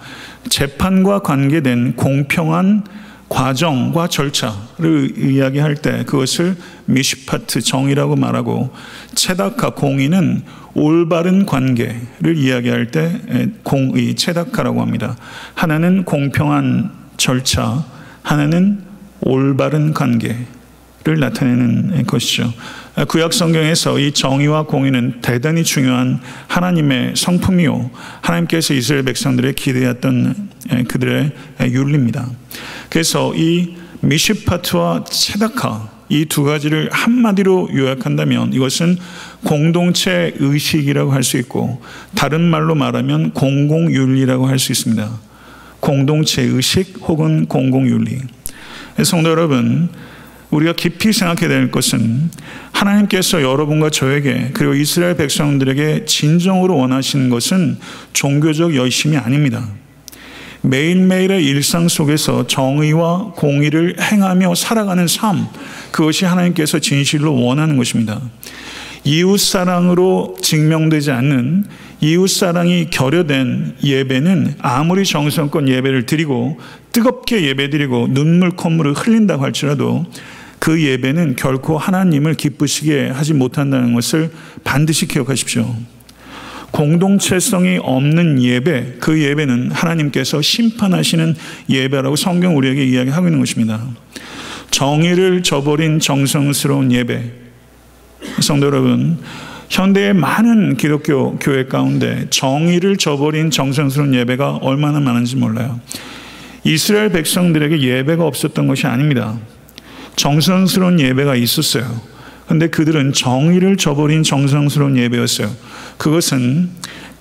재판과 0.49 1.21
관계된 1.21 1.97
공평한 1.97 2.85
과정과 3.29 4.09
절차를 4.09 5.19
이야기할 5.19 5.77
때 5.77 6.05
그것을 6.05 6.57
미시파트 6.85 7.61
정의라고 7.61 8.17
말하고 8.17 8.73
체다카 9.15 9.71
공의는 9.71 10.43
올바른 10.75 11.47
관계를 11.47 12.37
이야기할 12.37 12.91
때 12.91 13.49
공의 13.63 14.15
체다카라고 14.15 14.83
합니다. 14.83 15.17
하나는 15.55 16.05
공평한 16.05 16.91
절차, 17.17 17.85
하나는 18.23 18.83
올바른 19.21 19.95
관계 19.95 20.37
를 21.05 21.21
나타내는 21.21 22.07
것이죠. 22.07 22.51
구약 23.09 23.35
성경에서 23.35 23.99
이 23.99 24.13
정의와 24.13 24.63
공의는 24.63 25.21
대단히 25.21 25.63
중요한 25.63 26.19
하나님의 26.49 27.13
성품이요. 27.15 27.91
하나님께서 28.23 28.73
이스라엘 28.73 29.03
백성들의 29.05 29.53
기대했던 29.53 30.49
그들의 30.89 31.33
윤리입니다. 31.61 32.27
그래서 32.89 33.35
이 33.35 33.75
미시파트와 34.01 35.05
체다카 35.05 35.91
이 36.09 36.25
두 36.25 36.45
가지를 36.45 36.89
한마디로 36.91 37.69
요약한다면 37.75 38.55
이것은 38.55 38.97
공동체 39.45 40.33
의식이라고 40.39 41.13
할 41.13 41.23
수 41.23 41.37
있고 41.37 41.83
다른 42.15 42.41
말로 42.43 42.75
말하면 42.75 43.33
공공윤리라고 43.33 44.47
할 44.47 44.59
수 44.59 44.73
있습니다. 44.73 45.11
공동체 45.81 46.41
의식 46.43 46.99
혹은 47.03 47.45
공공윤리. 47.45 48.21
성도 49.03 49.29
여러분, 49.31 49.91
우리가 50.55 50.73
깊이 50.75 51.13
생각해야 51.13 51.49
될 51.49 51.71
것은 51.73 52.31
하나님께서 52.71 53.43
여러분과 53.43 53.91
저에게 53.91 54.51
그리고 54.55 54.75
이스라엘 54.75 55.17
백성들에게 55.17 56.05
진정으로 56.05 56.77
원하시는 56.77 57.29
것은 57.29 57.79
종교적 58.13 58.77
열심이 58.77 59.17
아닙니다. 59.17 59.67
매일매일의 60.63 61.45
일상 61.45 61.89
속에서 61.89 62.47
정의와 62.47 63.33
공의를 63.37 63.97
행하며 64.01 64.55
살아가는 64.55 65.07
삶, 65.09 65.47
그것이 65.91 66.25
하나님께서 66.25 66.79
진실로 66.79 67.35
원하는 67.35 67.77
것입니다. 67.77 68.21
이웃 69.03 69.39
사랑으로 69.39 70.37
증명되지 70.41 71.11
않는 71.11 71.67
이웃 72.01 72.29
사랑이 72.29 72.89
결여된 72.89 73.77
예배는 73.83 74.55
아무리 74.61 75.05
정성껏 75.05 75.69
예배를 75.69 76.07
드리고 76.07 76.59
뜨겁게 76.93 77.43
예배드리고 77.43 78.09
눈물 78.11 78.51
콧물을 78.53 78.95
흘린다고 78.95 79.43
할지라도 79.43 80.07
그 80.65 80.83
예배는 80.83 81.37
결코 81.37 81.77
하나님을 81.77 82.33
기쁘시게 82.33 83.09
하지 83.09 83.35
못한다는 83.35 83.93
것을 83.93 84.31
반드시 84.65 85.07
기억하십시오. 85.07 85.77
공동체성이 86.71 87.77
없는 87.83 88.43
예배, 88.43 88.95
그 88.99 89.23
예배는 89.23 89.73
하나님께서 89.73 90.41
심판하시는 90.41 91.37
예배라고 91.69 92.17
성경 92.17 92.57
우리에게 92.57 92.83
이야기하고 92.83 93.27
있는 93.27 93.41
것입니다. 93.41 93.79
정의를 94.71 95.43
저버린 95.43 96.01
정성스러운 96.01 96.93
예배. 96.93 97.31
성도 98.41 98.65
여러분, 98.65 99.19
현대의 99.69 100.15
많은 100.15 100.79
기독교 100.79 101.37
교회 101.41 101.67
가운데 101.67 102.27
정의를 102.31 102.97
저버린 102.97 103.51
정성스러운 103.51 104.15
예배가 104.15 104.61
얼마나 104.63 104.99
많은지 104.99 105.37
몰라요. 105.37 105.79
이스라엘 106.65 107.11
백성들에게 107.13 107.83
예배가 107.83 108.25
없었던 108.25 108.67
것이 108.67 108.87
아닙니다. 108.87 109.39
정성스러운 110.17 111.01
예배가 111.01 111.37
있었어요. 111.37 112.01
근데 112.47 112.69
그들은 112.69 113.13
정의를 113.13 113.77
저버린 113.77 114.23
정성스러운 114.23 114.97
예배였어요. 114.99 115.51
그것은 115.97 116.71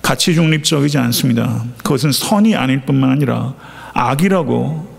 가치 0.02 0.36
중립적이지 0.36 0.98
않습니다. 0.98 1.64
그것은 1.78 2.12
선이 2.12 2.56
아닐 2.56 2.82
뿐만 2.82 3.10
아니라 3.10 3.54
악이라고 3.94 4.94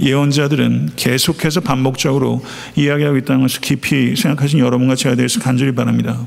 예언자들은 0.00 0.90
계속해서 0.96 1.60
반복적으로 1.60 2.42
이야기하고 2.76 3.16
있다는 3.16 3.42
것을 3.42 3.60
깊이 3.60 4.14
생각하신 4.14 4.60
여러분과 4.60 4.94
제가 4.94 5.16
대해서 5.16 5.40
간절히 5.40 5.72
바랍니다. 5.72 6.18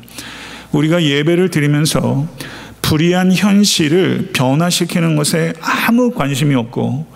우리가 0.71 1.03
예배를 1.03 1.49
드리면서 1.49 2.27
불의한 2.81 3.31
현실을 3.31 4.31
변화시키는 4.33 5.15
것에 5.15 5.53
아무 5.61 6.11
관심이 6.11 6.55
없고 6.55 7.07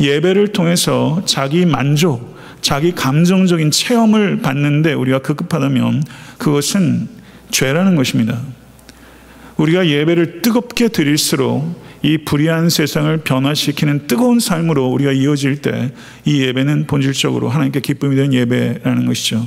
예배를 0.00 0.48
통해서 0.48 1.22
자기 1.26 1.66
만족, 1.66 2.36
자기 2.60 2.92
감정적인 2.92 3.70
체험을 3.70 4.40
받는데 4.42 4.92
우리가 4.92 5.20
급급하다면 5.20 6.04
그것은 6.38 7.08
죄라는 7.50 7.96
것입니다. 7.96 8.40
우리가 9.56 9.86
예배를 9.86 10.42
뜨겁게 10.42 10.88
드릴수록 10.88 11.90
이 12.02 12.16
불의한 12.16 12.70
세상을 12.70 13.14
변화시키는 13.18 14.06
뜨거운 14.06 14.40
삶으로 14.40 14.86
우리가 14.88 15.12
이어질 15.12 15.60
때 15.60 15.90
이 16.24 16.42
예배는 16.42 16.86
본질적으로 16.86 17.48
하나님께 17.48 17.80
기쁨이 17.80 18.16
되는 18.16 18.32
예배라는 18.32 19.06
것이죠. 19.06 19.46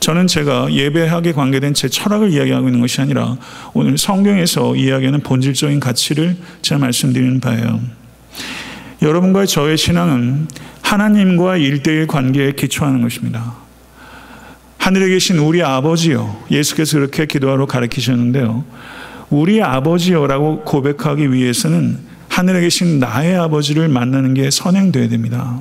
저는 0.00 0.26
제가 0.26 0.72
예배하게 0.72 1.32
관계된 1.32 1.74
제 1.74 1.88
철학을 1.88 2.32
이야기하고 2.32 2.68
있는 2.68 2.80
것이 2.80 3.00
아니라 3.00 3.36
오늘 3.74 3.98
성경에서 3.98 4.76
이야기하는 4.76 5.20
본질적인 5.20 5.80
가치를 5.80 6.36
제가 6.62 6.78
말씀드리는 6.78 7.40
바예요. 7.40 7.80
여러분과 9.02 9.46
저의 9.46 9.76
신앙은 9.76 10.46
하나님과 10.80 11.56
일대일 11.56 12.06
관계에 12.06 12.52
기초하는 12.52 13.02
것입니다. 13.02 13.56
하늘에 14.78 15.08
계신 15.08 15.38
우리 15.38 15.60
아버지요. 15.62 16.36
예수께서 16.50 16.98
그렇게 16.98 17.26
기도하러 17.26 17.66
가르치셨는데요. 17.66 18.64
우리 19.30 19.60
아버지요라고 19.60 20.62
고백하기 20.62 21.32
위해서는 21.32 21.98
하늘에 22.28 22.60
계신 22.60 23.00
나의 23.00 23.36
아버지를 23.36 23.88
만나는 23.88 24.34
게 24.34 24.50
선행돼야 24.50 25.08
됩니다. 25.08 25.58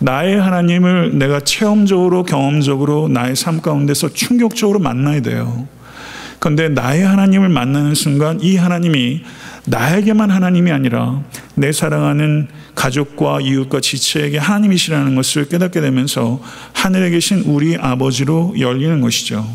나의 0.00 0.40
하나님을 0.40 1.16
내가 1.18 1.40
체험적으로 1.40 2.24
경험적으로 2.24 3.08
나의 3.08 3.36
삶 3.36 3.60
가운데서 3.60 4.12
충격적으로 4.14 4.80
만나야 4.80 5.20
돼요. 5.22 5.68
그런데 6.38 6.68
나의 6.68 7.02
하나님을 7.04 7.48
만나는 7.48 7.94
순간 7.94 8.40
이 8.40 8.56
하나님이 8.56 9.22
나에게만 9.68 10.30
하나님이 10.30 10.70
아니라 10.70 11.22
내 11.54 11.72
사랑하는 11.72 12.48
가족과 12.74 13.40
이웃과 13.40 13.80
지체에게 13.80 14.38
하나님이시라는 14.38 15.14
것을 15.14 15.48
깨닫게 15.48 15.80
되면서 15.80 16.40
하늘에 16.72 17.10
계신 17.10 17.40
우리 17.40 17.76
아버지로 17.76 18.54
열리는 18.58 19.00
것이죠. 19.00 19.46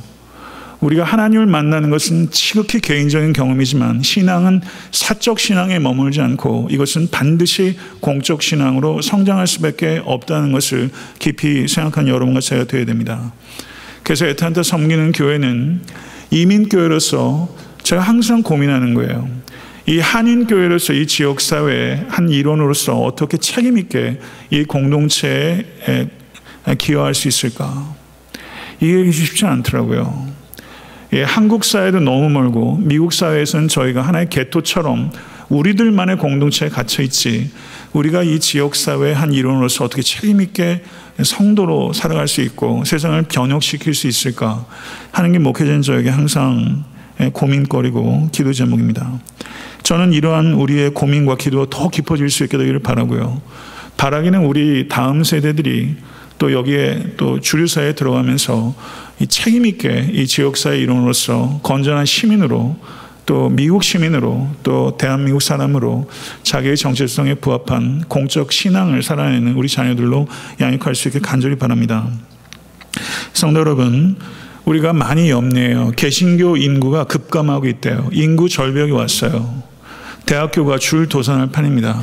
우리가 0.82 1.06
하나님을 1.06 1.46
만나는 1.46 1.90
것은 1.90 2.30
지극히 2.30 2.82
개인적인 2.82 3.32
경험이지만 3.32 4.04
신앙은 4.04 4.62
사적 4.92 5.40
신앙에 5.40 5.80
머물지 5.80 6.20
않고 6.20 6.68
이것은 6.70 7.10
반드시 7.10 7.78
공적 8.02 8.42
신앙으로 8.42 9.02
성장할 9.02 9.48
수밖에 9.48 10.02
없다는 10.04 10.52
것을 10.52 10.90
깊이 11.20 11.70
생각한 11.70 12.10
여러분과 12.10 12.42
제가 12.42 12.66
되어야 12.66 12.86
됩니다. 12.86 13.32
그래서 14.04 14.26
에탄타 14.28 14.64
섬기는 14.64 15.14
교회는 15.14 15.82
이민교회로서 16.32 17.48
제가 17.84 18.02
항상 18.02 18.44
고민하는 18.44 18.94
거예요. 18.94 19.44
이 19.86 20.00
한인교회로서 20.00 20.94
이 20.94 21.08
지역사회의 21.08 22.06
한 22.08 22.30
일원으로서 22.30 23.02
어떻게 23.02 23.38
책임있게 23.38 24.20
이 24.50 24.64
공동체에 24.64 25.66
기여할 26.78 27.14
수 27.14 27.28
있을까? 27.28 27.94
이게 28.80 29.12
쉽지 29.12 29.46
않더라고요. 29.46 30.32
예, 31.14 31.24
한국 31.24 31.66
사회도 31.66 32.00
너무 32.00 32.30
멀고 32.30 32.78
미국 32.82 33.14
사회에서는 33.14 33.68
저희가 33.68 34.02
하나의 34.02 34.30
개토처럼 34.30 35.12
우리들만의 35.50 36.18
공동체에 36.18 36.70
갇혀 36.70 37.04
있지 37.04 37.52
우리가 37.92 38.24
이 38.24 38.40
지역 38.40 38.76
사회의 38.76 39.14
한 39.14 39.34
일원으로서 39.34 39.84
어떻게 39.84 40.02
책임 40.02 40.42
있게 40.42 40.82
성도로 41.22 41.94
살아갈 41.94 42.28
수 42.28 42.42
있고 42.42 42.84
세상을 42.86 43.22
변혁시킬 43.24 43.94
수 43.94 44.08
있을까 44.08 44.66
하는 45.12 45.34
게 45.34 45.40
목회자인 45.40 45.82
저에게 45.82 46.10
항상 46.10 46.86
고민거리고 47.34 48.30
기도 48.32 48.52
제목입니다. 48.52 49.20
저는 49.84 50.14
이러한 50.14 50.54
우리의 50.54 50.92
고민과 50.92 51.36
기도가 51.36 51.68
더 51.70 51.90
깊어질 51.90 52.30
수 52.30 52.44
있게 52.44 52.58
되기를 52.58 52.80
바라고요. 52.80 53.42
바라기는 53.98 54.46
우리 54.46 54.88
다음 54.88 55.24
세대들이 55.24 55.96
또 56.40 56.52
여기에 56.52 57.14
또 57.18 57.40
주류사에 57.40 57.94
들어가면서 57.94 58.74
이 59.20 59.28
책임있게 59.28 60.12
이 60.14 60.26
지역사의 60.26 60.82
일원으로서 60.82 61.60
건전한 61.64 62.06
시민으로 62.06 62.76
또 63.26 63.50
미국 63.50 63.84
시민으로 63.84 64.50
또 64.64 64.98
대한민국 64.98 65.42
사람으로 65.42 66.10
자기의 66.44 66.76
정체성에 66.76 67.36
부합한 67.36 68.06
공적 68.08 68.52
신앙을 68.52 69.04
살아내는 69.04 69.56
우리 69.56 69.70
자녀들로 69.70 70.28
양육할 70.60 70.96
수 70.96 71.08
있게 71.08 71.20
간절히 71.20 71.56
바랍니다. 71.56 72.10
성도 73.32 73.62
여러분, 73.62 74.18
우리가 74.66 74.94
많이 74.94 75.30
염려해요. 75.30 75.92
개신교 75.96 76.58
인구가 76.58 77.06
급감하고 77.06 77.68
있대요. 77.68 78.10
인구 78.12 78.50
절벽이 78.50 78.92
왔어요. 78.92 79.73
대학교가 80.26 80.78
줄 80.78 81.10
도산할 81.10 81.52
판입니다. 81.52 82.02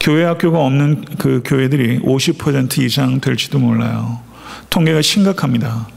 교회 0.00 0.24
학교가 0.24 0.58
없는 0.58 1.04
그 1.18 1.42
교회들이 1.44 2.00
50% 2.00 2.78
이상 2.82 3.20
될지도 3.20 3.58
몰라요. 3.58 4.20
통계가 4.70 5.02
심각합니다. 5.02 5.88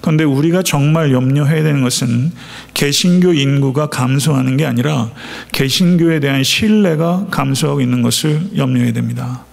그런데 0.00 0.24
우리가 0.24 0.62
정말 0.62 1.12
염려해야 1.12 1.62
되는 1.62 1.82
것은 1.82 2.32
개신교 2.72 3.32
인구가 3.32 3.88
감소하는 3.88 4.56
게 4.56 4.64
아니라 4.64 5.10
개신교에 5.52 6.20
대한 6.20 6.44
신뢰가 6.44 7.26
감소하고 7.30 7.80
있는 7.80 8.02
것을 8.02 8.56
염려해야 8.56 8.92
됩니다. 8.92 9.44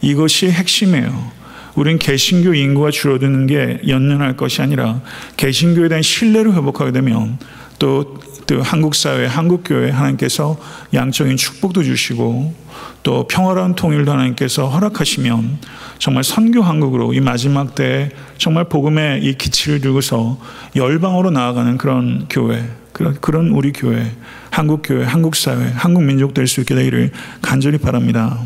이것이 0.00 0.50
핵심이에요. 0.50 1.38
우린 1.74 1.98
개신교 1.98 2.54
인구가 2.54 2.90
줄어드는 2.90 3.46
게 3.46 3.80
연연할 3.86 4.36
것이 4.36 4.62
아니라 4.62 5.00
개신교에 5.36 5.88
대한 5.88 6.02
신뢰를 6.02 6.54
회복하게 6.54 6.92
되면 6.92 7.38
또, 7.78 8.18
또 8.48 8.62
한국 8.62 8.94
사회, 8.94 9.26
한국 9.26 9.62
교회 9.62 9.90
하나님께서 9.90 10.56
양적인 10.94 11.36
축복도 11.36 11.82
주시고 11.82 12.54
또 13.02 13.26
평화로운 13.28 13.74
통일도 13.74 14.10
하나님께서 14.10 14.68
허락하시면 14.68 15.58
정말 15.98 16.24
선교 16.24 16.62
한국으로 16.62 17.12
이 17.12 17.20
마지막 17.20 17.74
때에 17.74 18.08
정말 18.38 18.64
복음의 18.64 19.22
이 19.22 19.36
기치를 19.36 19.82
들고서 19.82 20.40
열방으로 20.74 21.30
나아가는 21.30 21.76
그런 21.76 22.26
교회, 22.30 22.64
그런 22.94 23.48
우리 23.50 23.70
교회, 23.72 24.10
한국 24.50 24.80
교회, 24.82 25.04
한국 25.04 25.36
사회, 25.36 25.70
한국 25.74 26.04
민족 26.04 26.32
될 26.32 26.46
수 26.46 26.60
있게 26.60 26.74
되기를 26.74 27.10
간절히 27.42 27.76
바랍니다. 27.76 28.38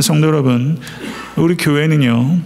성도 0.00 0.28
여러분, 0.28 0.78
우리 1.34 1.56
교회는요, 1.56 2.38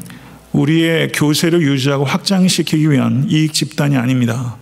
우리의 0.52 1.12
교세를 1.12 1.60
유지하고 1.60 2.06
확장시키기 2.06 2.90
위한 2.90 3.26
이익 3.28 3.52
집단이 3.52 3.98
아닙니다. 3.98 4.56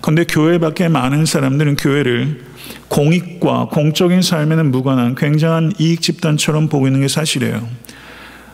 그런데 0.00 0.24
교회 0.24 0.58
밖에 0.58 0.88
많은 0.88 1.26
사람들은 1.26 1.76
교회를 1.76 2.44
공익과 2.88 3.66
공적인 3.66 4.22
삶에는 4.22 4.70
무관한 4.70 5.14
굉장한 5.14 5.72
이익 5.78 6.00
집단처럼 6.00 6.68
보고 6.68 6.86
있는 6.86 7.00
게 7.00 7.08
사실이에요. 7.08 7.66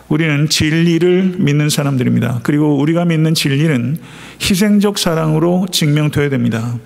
우리는 0.09 0.48
진리를 0.48 1.37
믿는 1.38 1.70
사람들입니다. 1.70 2.40
그리고 2.42 2.78
우리가 2.78 3.04
믿는 3.04 3.35
진리는 3.35 3.96
희생적 4.40 4.98
사랑으로 4.98 5.66
증명되어야 5.70 6.28
됩니다. 6.28 6.76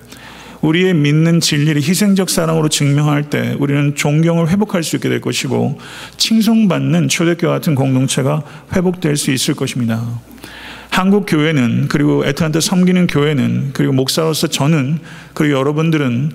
우리의 0.61 0.93
믿는 0.93 1.39
진리를 1.39 1.81
희생적 1.81 2.29
사랑으로 2.29 2.69
증명할 2.69 3.29
때 3.29 3.55
우리는 3.59 3.95
존경을 3.95 4.49
회복할 4.49 4.83
수 4.83 4.97
있게 4.97 5.09
될 5.09 5.21
것이고 5.21 5.79
칭송받는 6.17 7.07
초대교회 7.07 7.49
같은 7.49 7.75
공동체가 7.75 8.43
회복될 8.75 9.15
수 9.15 9.31
있을 9.31 9.53
것입니다. 9.53 10.05
한국 10.89 11.25
교회는 11.27 11.87
그리고 11.87 12.25
애틀란타 12.25 12.59
섬기는 12.59 13.07
교회는 13.07 13.71
그리고 13.73 13.93
목사로서 13.93 14.47
저는 14.47 14.99
그리고 15.33 15.57
여러분들은 15.57 16.31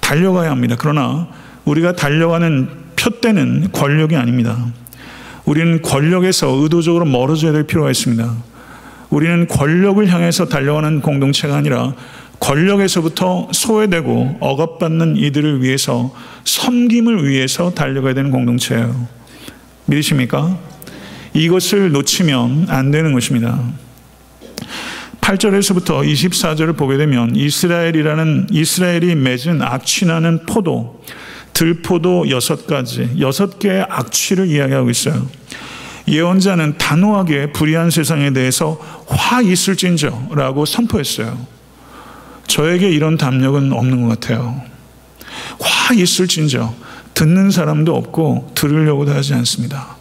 달려가야 0.00 0.50
합니다. 0.50 0.76
그러나 0.78 1.28
우리가 1.64 1.94
달려가는 1.94 2.68
표대는 2.96 3.72
권력이 3.72 4.16
아닙니다. 4.16 4.66
우리는 5.44 5.80
권력에서 5.82 6.48
의도적으로 6.48 7.04
멀어져야 7.04 7.52
될 7.52 7.64
필요가 7.64 7.90
있습니다. 7.90 8.32
우리는 9.10 9.46
권력을 9.46 10.06
향해서 10.06 10.46
달려가는 10.46 11.00
공동체가 11.00 11.56
아니라 11.56 11.94
권력에서부터 12.40 13.48
소외되고 13.52 14.38
억압받는 14.40 15.16
이들을 15.16 15.62
위해서 15.62 16.14
섬김을 16.44 17.28
위해서 17.28 17.72
달려가야 17.72 18.14
되는 18.14 18.30
공동체예요. 18.30 19.06
믿으십니까? 19.86 20.58
이것을 21.34 21.92
놓치면 21.92 22.66
안 22.68 22.90
되는 22.90 23.12
것입니다. 23.12 23.60
8절에서부터 25.20 26.04
24절을 26.04 26.76
보게 26.76 26.96
되면 26.96 27.34
이스라엘이라는 27.36 28.48
이스라엘이 28.50 29.14
맺은 29.14 29.62
악취나는 29.62 30.46
포도, 30.46 31.02
들포도 31.52 32.30
여섯 32.30 32.66
가지, 32.66 33.08
여섯 33.20 33.58
개의 33.58 33.86
악취를 33.88 34.48
이야기하고 34.48 34.90
있어요. 34.90 35.26
예언자는 36.08 36.78
단호하게 36.78 37.52
불의한 37.52 37.90
세상에 37.90 38.32
대해서 38.32 38.78
화 39.06 39.40
있을진저라고 39.40 40.66
선포했어요. 40.66 41.38
저에게 42.48 42.90
이런 42.90 43.16
담력은 43.16 43.72
없는 43.72 44.02
것 44.02 44.08
같아요. 44.08 44.60
화 45.60 45.94
있을진저 45.94 46.74
듣는 47.14 47.50
사람도 47.50 47.94
없고 47.94 48.52
들으려고도 48.54 49.12
하지 49.12 49.34
않습니다. 49.34 49.96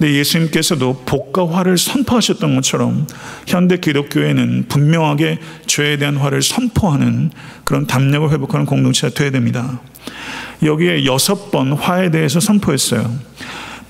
근데 0.00 0.14
예수님께서도 0.14 1.02
복과 1.04 1.50
화를 1.50 1.76
선포하셨던 1.76 2.54
것처럼 2.54 3.06
현대 3.46 3.76
기독교회는 3.76 4.64
분명하게 4.66 5.38
죄에 5.66 5.98
대한 5.98 6.16
화를 6.16 6.40
선포하는 6.40 7.30
그런 7.64 7.86
담력을 7.86 8.30
회복하는 8.30 8.64
공동체가 8.64 9.12
되어야 9.12 9.30
됩니다. 9.30 9.78
여기에 10.62 11.04
여섯 11.04 11.50
번 11.50 11.74
화에 11.74 12.10
대해서 12.10 12.40
선포했어요. 12.40 13.14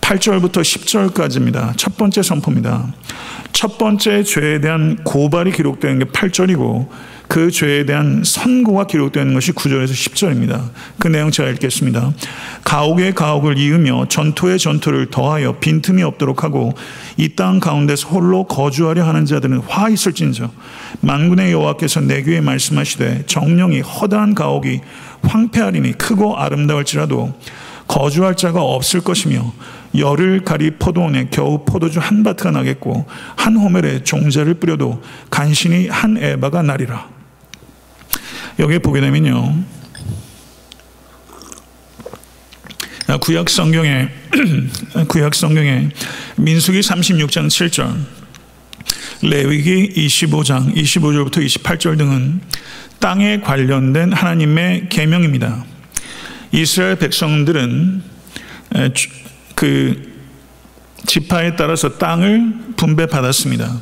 8절부터 0.00 0.62
10절까지입니다. 0.62 1.74
첫 1.76 1.96
번째 1.96 2.22
선포입니다. 2.22 2.92
첫 3.52 3.78
번째 3.78 4.24
죄에 4.24 4.60
대한 4.60 4.96
고발이 5.04 5.52
기록되는 5.52 6.00
게 6.00 6.04
8절이고 6.06 6.88
그 7.30 7.52
죄에 7.52 7.86
대한 7.86 8.24
선고가 8.24 8.88
기록되는 8.88 9.32
것이 9.34 9.52
9절에서 9.52 9.92
10절입니다. 9.92 10.70
그 10.98 11.06
내용 11.06 11.30
제가 11.30 11.48
읽겠습니다. 11.50 12.12
가옥에 12.64 13.12
가옥을 13.12 13.56
이으며 13.56 14.06
전토에 14.08 14.58
전토를 14.58 15.10
더하여 15.10 15.52
빈틈이 15.60 16.02
없도록 16.02 16.42
하고 16.42 16.74
이 17.16 17.36
땅 17.36 17.60
가운데서 17.60 18.08
홀로 18.08 18.42
거주하려 18.48 19.06
하는 19.06 19.26
자들은 19.26 19.58
화 19.60 19.88
있을진저 19.88 20.50
만군의 21.02 21.52
여호와께서 21.52 22.00
내 22.00 22.22
귀에 22.24 22.40
말씀하시되 22.40 23.26
정령이 23.26 23.80
허다한 23.80 24.34
가옥이 24.34 24.80
황폐하리니 25.22 25.98
크고 25.98 26.36
아름다울지라도 26.36 27.32
거주할 27.86 28.34
자가 28.34 28.60
없을 28.60 29.02
것이며 29.02 29.52
열을 29.96 30.42
가리 30.44 30.72
포도원에 30.72 31.28
겨우 31.30 31.64
포도주 31.64 32.00
한 32.00 32.24
바트가 32.24 32.50
나겠고 32.50 33.06
한 33.36 33.56
호멜에 33.56 34.02
종자를 34.02 34.54
뿌려도 34.54 35.00
간신히 35.30 35.86
한 35.86 36.16
에바가 36.16 36.62
나리라. 36.62 37.19
여기 38.60 38.78
보게 38.78 39.00
되면요. 39.00 39.64
구약 43.22 43.48
성경에 43.48 44.08
구약 45.08 45.34
성경에 45.34 45.88
민수기 46.36 46.80
36장 46.80 47.48
7절 47.48 47.96
레위기 49.22 49.88
25장 49.94 50.74
25절부터 50.74 51.38
28절 51.38 51.96
등은 51.96 52.42
땅에 52.98 53.40
관련된 53.40 54.12
하나님의 54.12 54.90
계명입니다. 54.90 55.64
이스라엘 56.52 56.96
백성들은 56.96 58.02
그 59.54 60.10
지파에 61.06 61.56
따라서 61.56 61.96
땅을 61.96 62.52
분배받았습니다. 62.76 63.80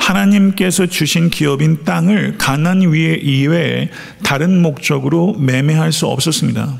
하나님께서 0.00 0.86
주신 0.86 1.30
기업인 1.30 1.84
땅을 1.84 2.36
가난 2.38 2.80
위에 2.80 3.14
이외에 3.22 3.90
다른 4.24 4.60
목적으로 4.60 5.34
매매할 5.38 5.92
수 5.92 6.06
없었습니다. 6.06 6.78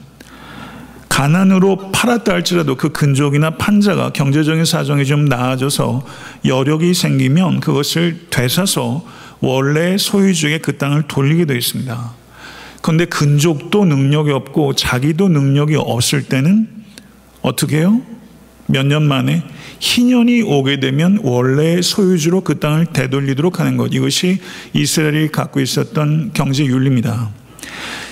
가난으로 1.09 1.90
팔았다 1.92 2.33
할지라도 2.33 2.76
그 2.76 2.90
근족이나 2.90 3.50
판자가 3.50 4.11
경제적인 4.11 4.64
사정이 4.64 5.04
좀 5.04 5.26
나아져서 5.26 6.06
여력이 6.46 6.94
생기면 6.94 7.61
그것을 7.61 8.26
되사서 8.30 9.04
원래 9.40 9.98
소유주에게 9.98 10.59
그 10.59 10.78
땅을 10.78 11.04
돌리게 11.09 11.44
되어 11.44 11.56
있습니다. 11.56 12.12
그런데 12.80 13.04
근족도 13.04 13.85
능력이 13.85 14.30
없고 14.30 14.74
자기도 14.74 15.28
능력이 15.28 15.76
없을 15.76 16.22
때는 16.22 16.68
어떻게 17.42 17.78
해요? 17.78 18.00
몇 18.66 18.87
년 18.87 19.02
만에 19.02 19.42
희년이 19.80 20.42
오게 20.42 20.78
되면 20.78 21.18
원래 21.22 21.82
소유주로 21.82 22.42
그 22.42 22.60
땅을 22.60 22.86
되돌리도록 22.92 23.60
하는 23.60 23.76
것. 23.76 23.92
이것이 23.92 24.38
이스라엘이 24.74 25.28
갖고 25.28 25.60
있었던 25.60 26.30
경제 26.34 26.64
윤리입니다. 26.64 27.30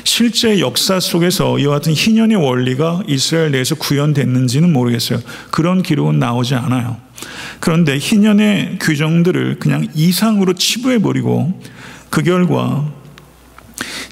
실제 0.02 0.60
역사 0.60 0.98
속에서 0.98 1.58
이와 1.58 1.74
같은 1.74 1.92
희년의 1.92 2.36
원리가 2.38 3.02
이스라엘 3.06 3.50
내에서 3.50 3.74
구현됐는지는 3.74 4.72
모르겠어요. 4.72 5.20
그런 5.50 5.82
기록은 5.82 6.18
나오지 6.18 6.54
않아요. 6.54 6.96
그런데 7.60 7.98
희년의 7.98 8.78
규정들을 8.80 9.58
그냥 9.58 9.86
이상으로 9.94 10.54
치부해버리고 10.54 11.60
그 12.08 12.22
결과 12.22 12.90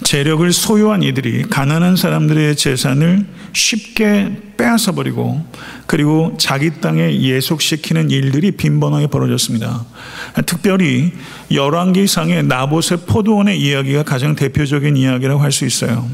재력을 0.05 0.53
소유한 0.53 1.03
이들이 1.03 1.45
가난한 1.45 1.97
사람들의 1.97 2.57
재산을 2.57 3.27
쉽게 3.57 4.37
빼앗아 4.59 4.93
버리고 4.93 5.43
그리고 5.87 6.35
자기 6.39 6.81
땅에 6.81 7.21
예속시키는 7.21 8.11
일들이 8.11 8.51
빈번하게 8.51 9.07
벌어졌습니다. 9.07 9.85
특별히 10.45 11.13
열왕기상의 11.51 12.45
나봇의 12.45 12.99
포도원의 13.07 13.59
이야기가 13.61 14.03
가장 14.03 14.37
대표적인 14.37 14.97
이야기라고 14.97 15.41
할 15.41 15.53
수 15.57 15.65
있어요. 15.65 16.07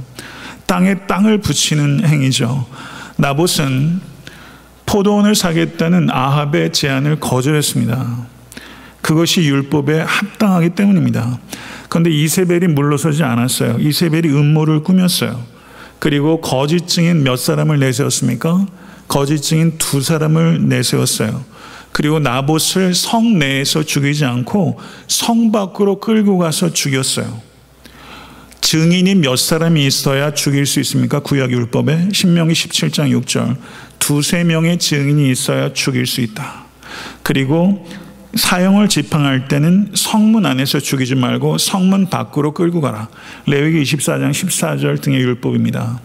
땅에 0.67 1.07
땅을 1.07 1.39
붙이는 1.39 2.07
행위죠. 2.07 2.65
나봇은 3.17 4.01
포도원을 4.87 5.35
사겠다는 5.35 6.11
아합의 6.11 6.73
제안을 6.73 7.19
거절했습니다. 7.19 8.27
그것이 9.01 9.43
율법에 9.43 10.01
합당하기 10.01 10.71
때문입니다. 10.71 11.41
그런데 11.89 12.11
이세벨이 12.11 12.69
물러서지 12.69 13.25
않았어요. 13.25 13.79
이세벨이 13.81 14.29
음모를 14.29 14.85
꾸몄어요. 14.85 15.52
그리고 16.03 16.41
거짓 16.41 16.89
증인 16.89 17.23
몇 17.23 17.37
사람을 17.37 17.79
내세웠습니까? 17.79 18.67
거짓 19.07 19.41
증인 19.41 19.79
두 19.79 20.01
사람을 20.03 20.69
내세웠어요. 20.69 21.45
그리고 21.93 22.19
나봇을 22.19 22.93
성 22.93 23.39
내에서 23.39 23.85
죽이지 23.85 24.25
않고 24.25 24.81
성 25.07 25.53
밖으로 25.53 26.01
끌고 26.01 26.39
가서 26.39 26.73
죽였어요. 26.73 27.41
증인이 28.61 29.15
몇 29.15 29.37
사람이 29.37 29.87
있어야 29.87 30.35
죽일 30.35 30.67
수 30.67 30.81
있습니까? 30.81 31.21
구약 31.21 31.53
율법에 31.53 32.09
신명기 32.13 32.53
17장 32.53 33.17
6절 33.23 33.57
두세 34.01 34.43
명의 34.43 34.81
증인이 34.81 35.31
있어야 35.31 35.73
죽일 35.73 36.09
수 36.09 36.21
있다. 36.21 36.65
그리고 37.23 37.87
사형을 38.35 38.89
집행할 38.89 39.49
때는 39.49 39.91
성문 39.95 40.47
안에서 40.47 40.81
죽이지 40.81 41.17
말고 41.17 41.59
성문 41.59 42.09
밖으로 42.09 42.53
끌고 42.53 42.81
가라. 42.81 43.09
레위기 43.47 43.83
24장 43.83 44.31
14절 44.31 45.03
등의 45.03 45.21
율법입니다. 45.21 46.01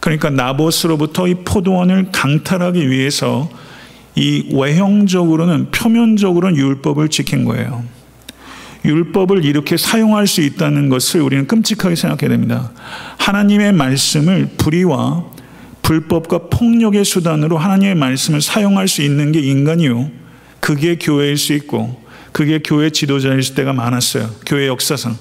그러니까 0.00 0.30
나봇으로부터 0.30 1.28
이 1.28 1.34
포도원을 1.44 2.08
강탈하기 2.12 2.90
위해서 2.90 3.48
이 4.16 4.48
외형적으로는 4.52 5.70
표면적으로는 5.70 6.56
율법을 6.56 7.08
지킨 7.08 7.44
거예요. 7.44 7.84
율법을 8.84 9.44
이렇게 9.44 9.76
사용할 9.76 10.26
수 10.26 10.40
있다는 10.40 10.88
것을 10.88 11.20
우리는 11.20 11.46
끔찍하게 11.46 11.94
생각해야 11.94 12.30
됩니다. 12.30 12.72
하나님의 13.18 13.72
말씀을 13.72 14.50
불의와 14.56 15.24
불법과 15.82 16.38
폭력의 16.50 17.04
수단으로 17.04 17.58
하나님의 17.58 17.94
말씀을 17.94 18.40
사용할 18.40 18.88
수 18.88 19.02
있는 19.02 19.32
게 19.32 19.40
인간이요. 19.40 20.10
그게 20.68 20.96
교회일 20.96 21.38
수 21.38 21.54
있고 21.54 21.98
그게 22.30 22.60
교회 22.62 22.90
지도자일 22.90 23.40
때가 23.54 23.72
많았어요. 23.72 24.28
교회 24.44 24.66
역사상. 24.66 25.16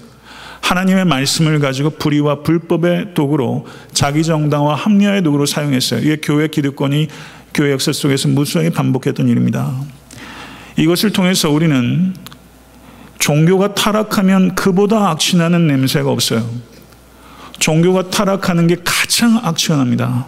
하나님의 0.60 1.06
말씀을 1.06 1.60
가지고 1.60 1.92
불의와 1.92 2.44
불법의 2.44 3.14
도구로 3.14 3.66
자기 3.94 4.26
정당화 4.26 4.76
합리화의 4.76 5.24
도구로 5.24 5.46
사용했어요. 5.46 6.02
이게 6.02 6.18
교회 6.18 6.50
기득권이 6.50 7.08
교회 7.54 7.72
역사 7.72 7.94
속에서 7.94 8.28
무수하게 8.28 8.72
반복했던 8.72 9.30
일입니다. 9.30 9.72
이것을 10.76 11.14
통해서 11.14 11.50
우리는 11.50 12.14
종교가 13.18 13.74
타락하면 13.74 14.54
그보다 14.54 15.12
악취나는 15.12 15.66
냄새가 15.66 16.12
없어요. 16.12 16.46
종교가 17.60 18.10
타락하는 18.10 18.68
게 18.68 18.76
가장 18.84 19.40
악취가 19.42 19.78
납니다. 19.78 20.28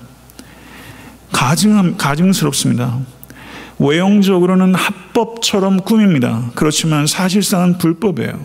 가증, 1.33 1.97
가증스럽습니다. 1.97 2.99
외형적으로는 3.79 4.75
합법처럼 4.75 5.81
꾸밉니다. 5.81 6.51
그렇지만 6.55 7.07
사실상은 7.07 7.77
불법이에요. 7.77 8.39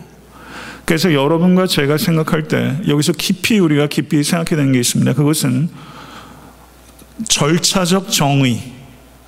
그래서 0.85 1.13
여러분과 1.13 1.67
제가 1.67 1.97
생각할 1.97 2.43
때 2.47 2.77
여기서 2.87 3.13
깊이 3.13 3.59
우리가 3.59 3.87
깊이 3.87 4.23
생각해야 4.23 4.57
되는 4.57 4.71
게 4.71 4.79
있습니다. 4.79 5.13
그것은 5.13 5.69
절차적 7.27 8.11
정의, 8.11 8.61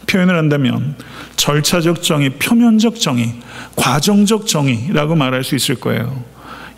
표현을 0.07 0.37
한다면 0.37 0.95
절차적 1.35 2.03
정의, 2.03 2.31
표면적 2.31 2.99
정의, 2.99 3.35
과정적 3.75 4.47
정의라고 4.47 5.15
말할 5.15 5.43
수 5.43 5.55
있을 5.55 5.75
거예요. 5.75 6.23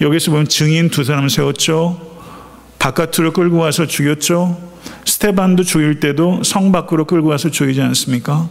여기서 0.02 0.32
보면 0.32 0.48
증인 0.48 0.90
두 0.90 1.04
사람 1.04 1.28
세웠죠. 1.28 2.10
바깥으로 2.80 3.34
끌고 3.34 3.58
와서 3.58 3.86
죽였죠. 3.86 4.70
스테반도 5.06 5.64
죽일 5.64 6.00
때도 6.00 6.44
성 6.44 6.72
밖으로 6.72 7.06
끌고 7.06 7.28
와서 7.28 7.52
죽이지 7.52 7.82
않습니까? 7.82 8.50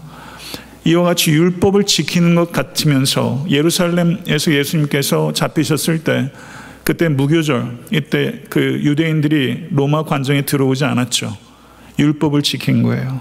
이와 0.89 1.03
같이 1.03 1.33
율법을 1.33 1.85
지키는 1.85 2.35
것 2.35 2.51
같으면서 2.51 3.45
예루살렘에서 3.51 4.55
예수님께서 4.55 5.35
잡히셨을 5.35 6.03
때 6.03 6.33
그때 6.83 7.11
무교절 7.11 7.77
이때 7.91 8.41
그 8.49 8.81
유대인들이 8.83 9.67
로마 9.71 10.05
관정에 10.05 10.47
들어오지 10.47 10.87
않았죠. 10.87 11.37
율법을 11.99 12.41
지킨 12.41 12.83
거예요. 12.83 13.21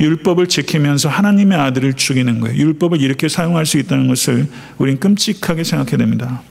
율법을 0.00 0.48
지키면서 0.48 1.08
하나님의 1.08 1.58
아들을 1.58 1.94
죽이는 1.94 2.40
거예요. 2.40 2.58
율법을 2.58 3.00
이렇게 3.00 3.26
사용할 3.26 3.64
수 3.64 3.78
있다는 3.78 4.06
것을 4.08 4.46
우린 4.76 5.00
끔찍하게 5.00 5.64
생각해야 5.64 5.96
됩니다. 5.96 6.42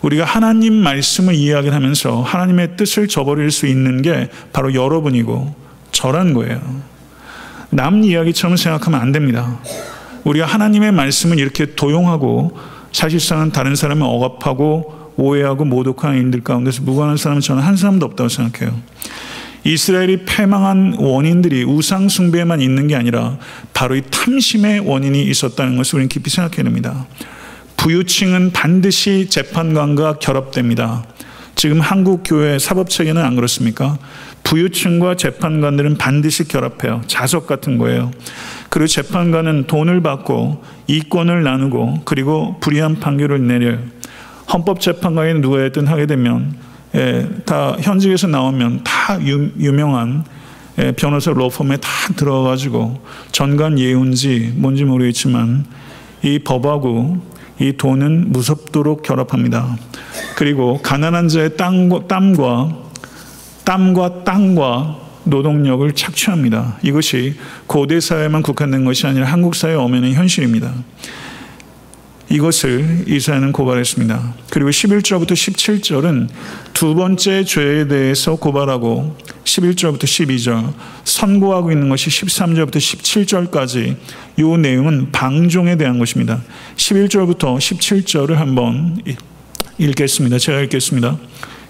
우리가 0.00 0.24
하나님 0.24 0.74
말씀을 0.74 1.36
이야기하면서 1.36 2.22
하나님의 2.22 2.76
뜻을 2.76 3.06
저버릴 3.06 3.52
수 3.52 3.68
있는 3.68 4.02
게 4.02 4.30
바로 4.52 4.74
여러분이고 4.74 5.54
저란 5.92 6.34
거예요. 6.34 6.60
남 7.70 8.02
이야기처럼 8.02 8.56
생각하면 8.56 9.00
안 9.00 9.12
됩니다. 9.12 9.60
우리가 10.24 10.46
하나님의 10.46 10.92
말씀을 10.92 11.38
이렇게 11.38 11.74
도용하고 11.74 12.56
사실상은 12.92 13.52
다른 13.52 13.74
사람을 13.74 14.06
억압하고 14.06 15.12
오해하고 15.16 15.64
모독하는 15.64 16.18
인들 16.20 16.42
가운데서 16.42 16.82
무관한 16.82 17.16
사람은 17.16 17.40
저는 17.40 17.62
한 17.62 17.76
사람도 17.76 18.06
없다고 18.06 18.28
생각해요. 18.28 18.74
이스라엘이 19.64 20.24
패망한 20.24 20.96
원인들이 20.98 21.64
우상 21.64 22.08
숭배에만 22.08 22.60
있는 22.60 22.88
게 22.88 22.96
아니라 22.96 23.38
바로 23.72 23.94
이 23.94 24.02
탐심의 24.10 24.80
원인이 24.80 25.22
있었다는 25.22 25.76
것을 25.76 25.96
우리는 25.96 26.08
깊이 26.08 26.30
생각해야 26.30 26.64
됩니다. 26.64 27.06
부유층은 27.76 28.52
반드시 28.52 29.28
재판관과 29.28 30.18
결합됩니다. 30.18 31.04
지금 31.54 31.80
한국 31.80 32.22
교회 32.24 32.58
사법 32.58 32.90
체계는 32.90 33.22
안 33.22 33.36
그렇습니까? 33.36 33.98
부유층과 34.42 35.16
재판관들은 35.16 35.96
반드시 35.96 36.48
결합해요. 36.48 37.02
자석 37.06 37.46
같은 37.46 37.78
거예요. 37.78 38.10
그리고 38.72 38.86
재판관은 38.86 39.66
돈을 39.66 40.00
받고 40.00 40.62
이권을 40.86 41.42
나누고 41.42 42.00
그리고 42.06 42.56
불이한 42.60 43.00
판결을 43.00 43.46
내려요. 43.46 43.78
헌법재판관이 44.50 45.40
누가였든 45.40 45.86
하게 45.86 46.06
되면 46.06 46.54
예, 46.94 47.28
다 47.44 47.76
현직에서 47.78 48.28
나오면 48.28 48.82
다 48.82 49.22
유, 49.26 49.50
유명한 49.58 50.24
예, 50.78 50.92
변호사 50.92 51.32
로펌에 51.32 51.76
다 51.76 51.90
들어가지고 52.16 52.98
전관 53.30 53.78
예운지 53.78 54.54
뭔지 54.56 54.84
모르겠지만 54.84 55.66
이 56.22 56.38
법하고 56.38 57.18
이 57.60 57.74
돈은 57.76 58.32
무섭도록 58.32 59.02
결합합니다. 59.02 59.76
그리고 60.34 60.80
가난한 60.82 61.28
자의 61.28 61.58
땀과, 61.58 62.08
땀과 62.08 62.72
땀과 63.66 64.24
땅과 64.24 65.11
노동력을 65.24 65.90
착취합니다. 65.92 66.78
이것이 66.82 67.34
고대 67.66 68.00
사회만 68.00 68.42
국한된 68.42 68.84
것이 68.84 69.06
아니라 69.06 69.26
한국 69.26 69.54
사회에 69.54 69.74
오면은 69.74 70.12
현실입니다. 70.12 70.72
이것을 72.32 73.04
이사야는 73.08 73.52
고발했습니다. 73.52 74.34
그리고 74.50 74.70
11절부터 74.70 75.32
17절은 75.32 76.28
두 76.72 76.94
번째 76.94 77.44
죄에 77.44 77.88
대해서 77.88 78.36
고발하고 78.36 79.18
11절부터 79.44 80.04
12절 80.04 80.72
선고하고 81.04 81.72
있는 81.72 81.90
것이 81.90 82.08
13절부터 82.08 82.76
17절까지 82.76 83.96
이 84.38 84.42
내용은 84.42 85.12
방종에 85.12 85.76
대한 85.76 85.98
것입니다. 85.98 86.40
11절부터 86.76 87.58
17절을 87.58 88.34
한번 88.36 89.02
읽겠습니다. 89.76 90.38
제가 90.38 90.60
읽겠습니다. 90.62 91.18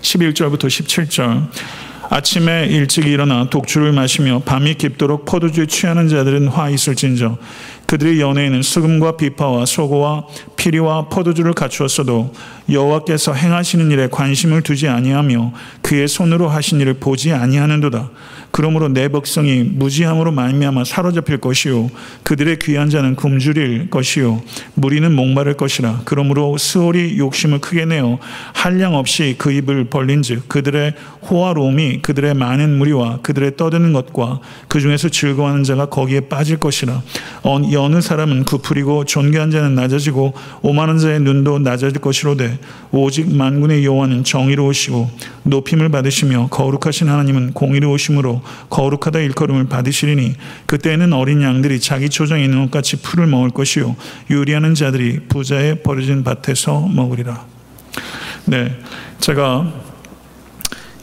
11절부터 0.02 0.66
17절 0.66 1.48
아침에 2.14 2.66
일찍 2.66 3.06
일어나 3.06 3.48
독주를 3.48 3.92
마시며 3.92 4.42
밤이 4.44 4.74
깊도록 4.74 5.24
포도주에 5.24 5.64
취하는 5.64 6.08
자들은 6.08 6.48
화 6.48 6.68
있을진저 6.68 7.38
그들의 7.86 8.20
연애에는 8.20 8.60
수금과 8.60 9.16
비파와 9.16 9.64
소고와 9.64 10.26
피리와 10.56 11.08
포도주를 11.08 11.54
갖추었어도 11.54 12.34
여호와께서 12.70 13.32
행하시는 13.32 13.90
일에 13.90 14.08
관심을 14.10 14.60
두지 14.60 14.88
아니하며 14.88 15.54
그의 15.80 16.06
손으로 16.06 16.50
하신 16.50 16.82
일을 16.82 16.94
보지 16.94 17.32
아니하는도다. 17.32 18.10
그러므로 18.52 18.88
내 18.88 19.08
백성이 19.08 19.64
무지함으로 19.64 20.30
말미암아 20.30 20.84
사로잡힐 20.84 21.38
것이요 21.38 21.90
그들의 22.22 22.58
귀한 22.60 22.90
자는 22.90 23.16
굶주릴 23.16 23.88
것이요 23.90 24.42
무리는 24.74 25.12
목마를 25.14 25.54
것이라. 25.54 26.02
그러므로 26.04 26.56
스올이 26.58 27.18
욕심을 27.18 27.60
크게 27.60 27.86
내어 27.86 28.18
한량 28.52 28.94
없이 28.94 29.34
그 29.38 29.50
입을 29.50 29.84
벌린즉 29.84 30.48
그들의 30.48 30.94
호화로움이 31.28 32.02
그들의 32.02 32.34
많은 32.34 32.76
무리와 32.76 33.20
그들의 33.22 33.56
떠드는 33.56 33.92
것과 33.94 34.40
그 34.68 34.80
중에서 34.80 35.08
즐거워하는 35.08 35.64
자가 35.64 35.86
거기에 35.86 36.20
빠질 36.20 36.58
것이라. 36.58 37.02
어느 37.42 38.00
사람은 38.00 38.44
부풀이고 38.44 39.06
존귀한 39.06 39.50
자는 39.50 39.74
낮아지고 39.74 40.34
오만한 40.62 40.98
자의 40.98 41.20
눈도 41.20 41.58
낮아질 41.58 42.00
것이로되 42.00 42.58
오직 42.90 43.34
만군의 43.34 43.84
여호와는 43.84 44.24
정의로우시고 44.24 45.10
높임을 45.44 45.88
받으시며 45.88 46.48
거룩하신 46.50 47.08
하나님은 47.08 47.52
공의로우심으로 47.54 48.41
거룩하다 48.70 49.20
일컬음을 49.20 49.66
받으시리니 49.68 50.34
그때에는 50.66 51.12
어린 51.12 51.42
양들이 51.42 51.80
자기 51.80 52.08
초장에 52.08 52.44
있는 52.44 52.62
것 52.62 52.70
같이 52.70 52.96
풀을 52.96 53.26
먹을 53.26 53.50
것이요 53.50 53.96
유리하는 54.30 54.74
자들이 54.74 55.20
부자의 55.28 55.82
버려진 55.82 56.24
밭에서 56.24 56.80
먹으리라. 56.88 57.44
네, 58.46 58.78
제가 59.20 59.72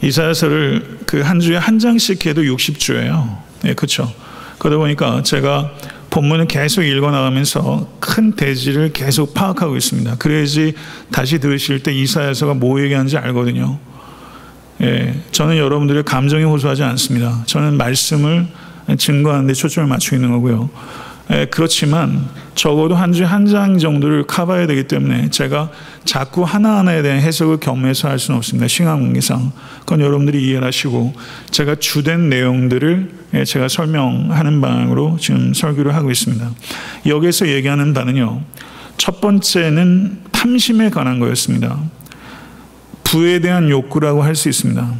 이사야서를 0.02 1.00
그 1.06 1.22
한 1.22 1.40
주에 1.40 1.56
한 1.56 1.78
장씩 1.78 2.26
해도 2.26 2.42
60주예요. 2.42 3.38
네, 3.62 3.74
그렇죠. 3.74 4.12
그러다 4.58 4.78
보니까 4.78 5.22
제가 5.22 5.72
본문을 6.10 6.46
계속 6.46 6.82
읽어나가면서 6.82 7.88
큰 8.00 8.32
대지를 8.32 8.92
계속 8.92 9.32
파악하고 9.32 9.76
있습니다. 9.76 10.16
그래야지 10.16 10.74
다시 11.12 11.38
들으실 11.38 11.82
때 11.82 11.92
이사야서가 11.92 12.54
뭐 12.54 12.80
얘기하는지 12.82 13.16
알거든요. 13.16 13.78
예, 14.82 15.14
저는 15.32 15.56
여러분들의 15.58 16.04
감정에 16.04 16.42
호소하지 16.44 16.82
않습니다. 16.84 17.42
저는 17.46 17.76
말씀을 17.76 18.46
증거하는 18.96 19.46
데 19.46 19.52
초점을 19.52 19.88
맞추고 19.88 20.16
있는 20.16 20.30
거고요. 20.32 20.70
예, 21.32 21.46
그렇지만 21.50 22.26
적어도 22.54 22.96
한 22.96 23.12
주에 23.12 23.24
한 23.24 23.46
장 23.46 23.78
정도를 23.78 24.26
커버해야 24.26 24.66
되기 24.66 24.84
때문에 24.84 25.30
제가 25.30 25.70
자꾸 26.04 26.42
하나하나에 26.44 27.02
대한 27.02 27.20
해석을 27.20 27.58
경매해서 27.60 28.08
할 28.08 28.18
수는 28.18 28.38
없습니다. 28.38 28.66
시간 28.68 29.00
관계상. 29.00 29.52
그건 29.80 30.00
여러분들이 30.00 30.42
이해 30.48 30.58
하시고 30.58 31.12
제가 31.50 31.76
주된 31.76 32.28
내용들을 32.30 33.10
예, 33.34 33.44
제가 33.44 33.68
설명하는 33.68 34.60
방향으로 34.60 35.18
지금 35.20 35.52
설교를 35.54 35.94
하고 35.94 36.10
있습니다. 36.10 36.50
여기서 37.06 37.48
얘기하는 37.48 37.92
바는요. 37.94 38.40
첫 38.96 39.20
번째는 39.20 40.18
탐심에 40.32 40.90
관한 40.90 41.20
거였습니다. 41.20 41.78
부에 43.10 43.40
대한 43.40 43.68
욕구라고 43.70 44.22
할 44.22 44.36
수 44.36 44.48
있습니다. 44.48 44.94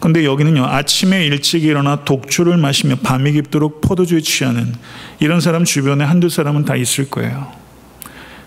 근데 0.00 0.24
여기는요, 0.24 0.64
아침에 0.64 1.26
일찍 1.26 1.64
일어나 1.64 2.06
독주를 2.06 2.56
마시며 2.56 2.96
밤이 3.02 3.32
깊도록 3.32 3.82
포도주에 3.82 4.22
취하는 4.22 4.72
이런 5.18 5.42
사람 5.42 5.66
주변에 5.66 6.02
한두 6.04 6.30
사람은 6.30 6.64
다 6.64 6.74
있을 6.74 7.10
거예요. 7.10 7.52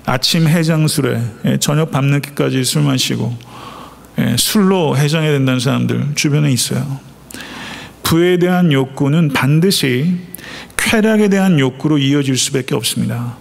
아침 0.07 0.47
해장술에 0.47 1.21
예, 1.45 1.57
저녁 1.59 1.91
밤늦게까지 1.91 2.63
술 2.63 2.81
마시고 2.81 3.37
예, 4.17 4.35
술로 4.35 4.97
해장해야 4.97 5.31
된다는 5.31 5.59
사람들 5.59 6.15
주변에 6.15 6.51
있어요. 6.51 6.99
부에 8.01 8.39
대한 8.39 8.71
욕구는 8.71 9.29
반드시 9.29 10.17
쾌락에 10.75 11.29
대한 11.29 11.59
욕구로 11.59 11.99
이어질 11.99 12.35
수밖에 12.35 12.73
없습니다. 12.73 13.35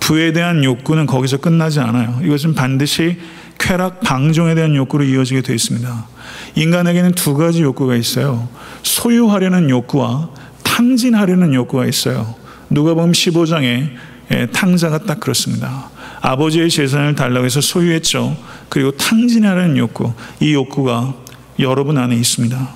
부에 0.00 0.34
대한 0.34 0.62
욕구는 0.62 1.06
거기서 1.06 1.38
끝나지 1.38 1.80
않아요. 1.80 2.20
이것은 2.22 2.54
반드시 2.54 3.16
쾌락, 3.64 4.00
방종에 4.00 4.54
대한 4.54 4.76
욕구로 4.76 5.04
이어지게 5.04 5.40
되어 5.40 5.54
있습니다. 5.54 6.06
인간에게는 6.54 7.12
두 7.12 7.34
가지 7.34 7.62
욕구가 7.62 7.96
있어요. 7.96 8.46
소유하려는 8.82 9.70
욕구와 9.70 10.28
탕진하려는 10.62 11.54
욕구가 11.54 11.86
있어요. 11.86 12.34
누가복음 12.68 13.12
15장에 13.12 13.88
예, 14.32 14.46
탕자가 14.52 15.04
딱 15.04 15.18
그렇습니다. 15.18 15.88
아버지의 16.20 16.68
재산을 16.68 17.14
달라고 17.14 17.46
해서 17.46 17.62
소유했죠. 17.62 18.36
그리고 18.68 18.90
탕진하려는 18.92 19.78
욕구, 19.78 20.12
이 20.40 20.52
욕구가 20.52 21.14
여러분 21.58 21.96
안에 21.96 22.16
있습니다. 22.16 22.68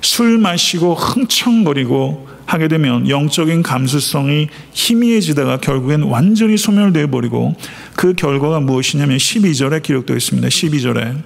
술 0.00 0.38
마시고 0.38 0.94
흥청거리고 0.94 2.28
하게 2.50 2.66
되면 2.66 3.08
영적인 3.08 3.62
감수성이 3.62 4.48
희미해지다가 4.72 5.58
결국엔 5.58 6.02
완전히 6.02 6.56
소멸되어 6.56 7.06
버리고 7.06 7.54
그 7.94 8.12
결과가 8.14 8.58
무엇이냐면 8.58 9.18
12절에 9.18 9.80
기록되어 9.84 10.16
있습니다. 10.16 10.48
12절에 10.48 11.22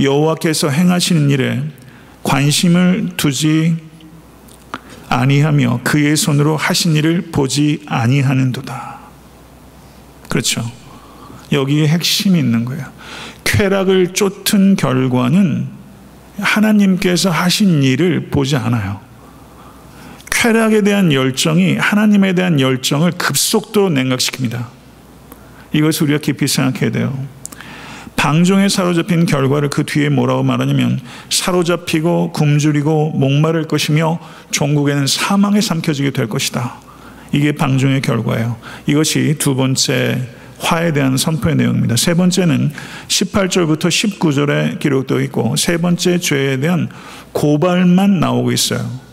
여호와께서 0.00 0.68
행하시는 0.68 1.30
일에 1.30 1.60
관심을 2.22 3.14
두지 3.16 3.74
아니하며 5.08 5.80
그의 5.82 6.16
손으로 6.16 6.56
하신 6.56 6.94
일을 6.94 7.32
보지 7.32 7.82
아니하는도다. 7.86 9.00
그렇죠. 10.28 10.62
여기에 11.50 11.88
핵심이 11.88 12.38
있는 12.38 12.64
거예요. 12.64 12.86
쾌락을 13.42 14.14
쫓은 14.14 14.76
결과는 14.76 15.66
하나님께서 16.38 17.30
하신 17.30 17.82
일을 17.82 18.28
보지 18.30 18.54
않아요. 18.54 19.11
쾌락에 20.42 20.80
대한 20.82 21.12
열정이 21.12 21.76
하나님에 21.76 22.32
대한 22.32 22.58
열정을 22.58 23.12
급속도로 23.12 23.90
냉각시킵니다. 23.90 24.66
이것을 25.72 26.02
우리가 26.04 26.18
깊이 26.18 26.48
생각해야 26.48 26.90
돼요. 26.90 27.16
방종에 28.16 28.68
사로잡힌 28.68 29.24
결과를 29.24 29.70
그 29.70 29.84
뒤에 29.84 30.08
뭐라고 30.08 30.42
말하냐면 30.42 30.98
사로잡히고 31.30 32.32
굶주리고 32.32 33.10
목마를 33.10 33.68
것이며 33.68 34.18
종국에는 34.50 35.06
사망에 35.06 35.60
삼켜지게 35.60 36.10
될 36.10 36.28
것이다. 36.28 36.74
이게 37.30 37.52
방종의 37.52 38.00
결과예요. 38.00 38.56
이것이 38.86 39.36
두 39.38 39.54
번째 39.54 40.26
화에 40.58 40.92
대한 40.92 41.16
선포의 41.16 41.54
내용입니다. 41.54 41.94
세 41.94 42.14
번째는 42.14 42.72
18절부터 43.06 44.18
19절에 44.18 44.80
기록되어 44.80 45.20
있고 45.20 45.54
세 45.54 45.76
번째 45.76 46.18
죄에 46.18 46.56
대한 46.58 46.88
고발만 47.30 48.18
나오고 48.18 48.50
있어요. 48.50 49.11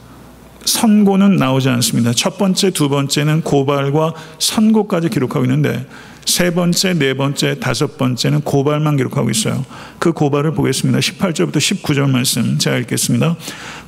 선고는 0.70 1.38
나오지 1.38 1.68
않습니다. 1.70 2.14
첫 2.14 2.38
번째, 2.38 2.70
두 2.70 2.90
번째는 2.90 3.42
고발과 3.42 4.14
선고까지 4.38 5.10
기록하고 5.10 5.46
있는데 5.46 5.86
세 6.26 6.54
번째, 6.54 6.94
네 6.94 7.16
번째, 7.16 7.60
다섯 7.60 7.98
번째는 7.98 8.42
고발만 8.42 8.98
기록하고 8.98 9.32
있어요. 9.32 9.66
그 9.98 10.14
고발을 10.14 10.54
보겠습니다. 10.54 11.00
18절부터 11.00 11.58
19절 11.58 12.10
말씀 12.10 12.60
제가 12.60 12.78
읽겠습니다. 12.78 13.36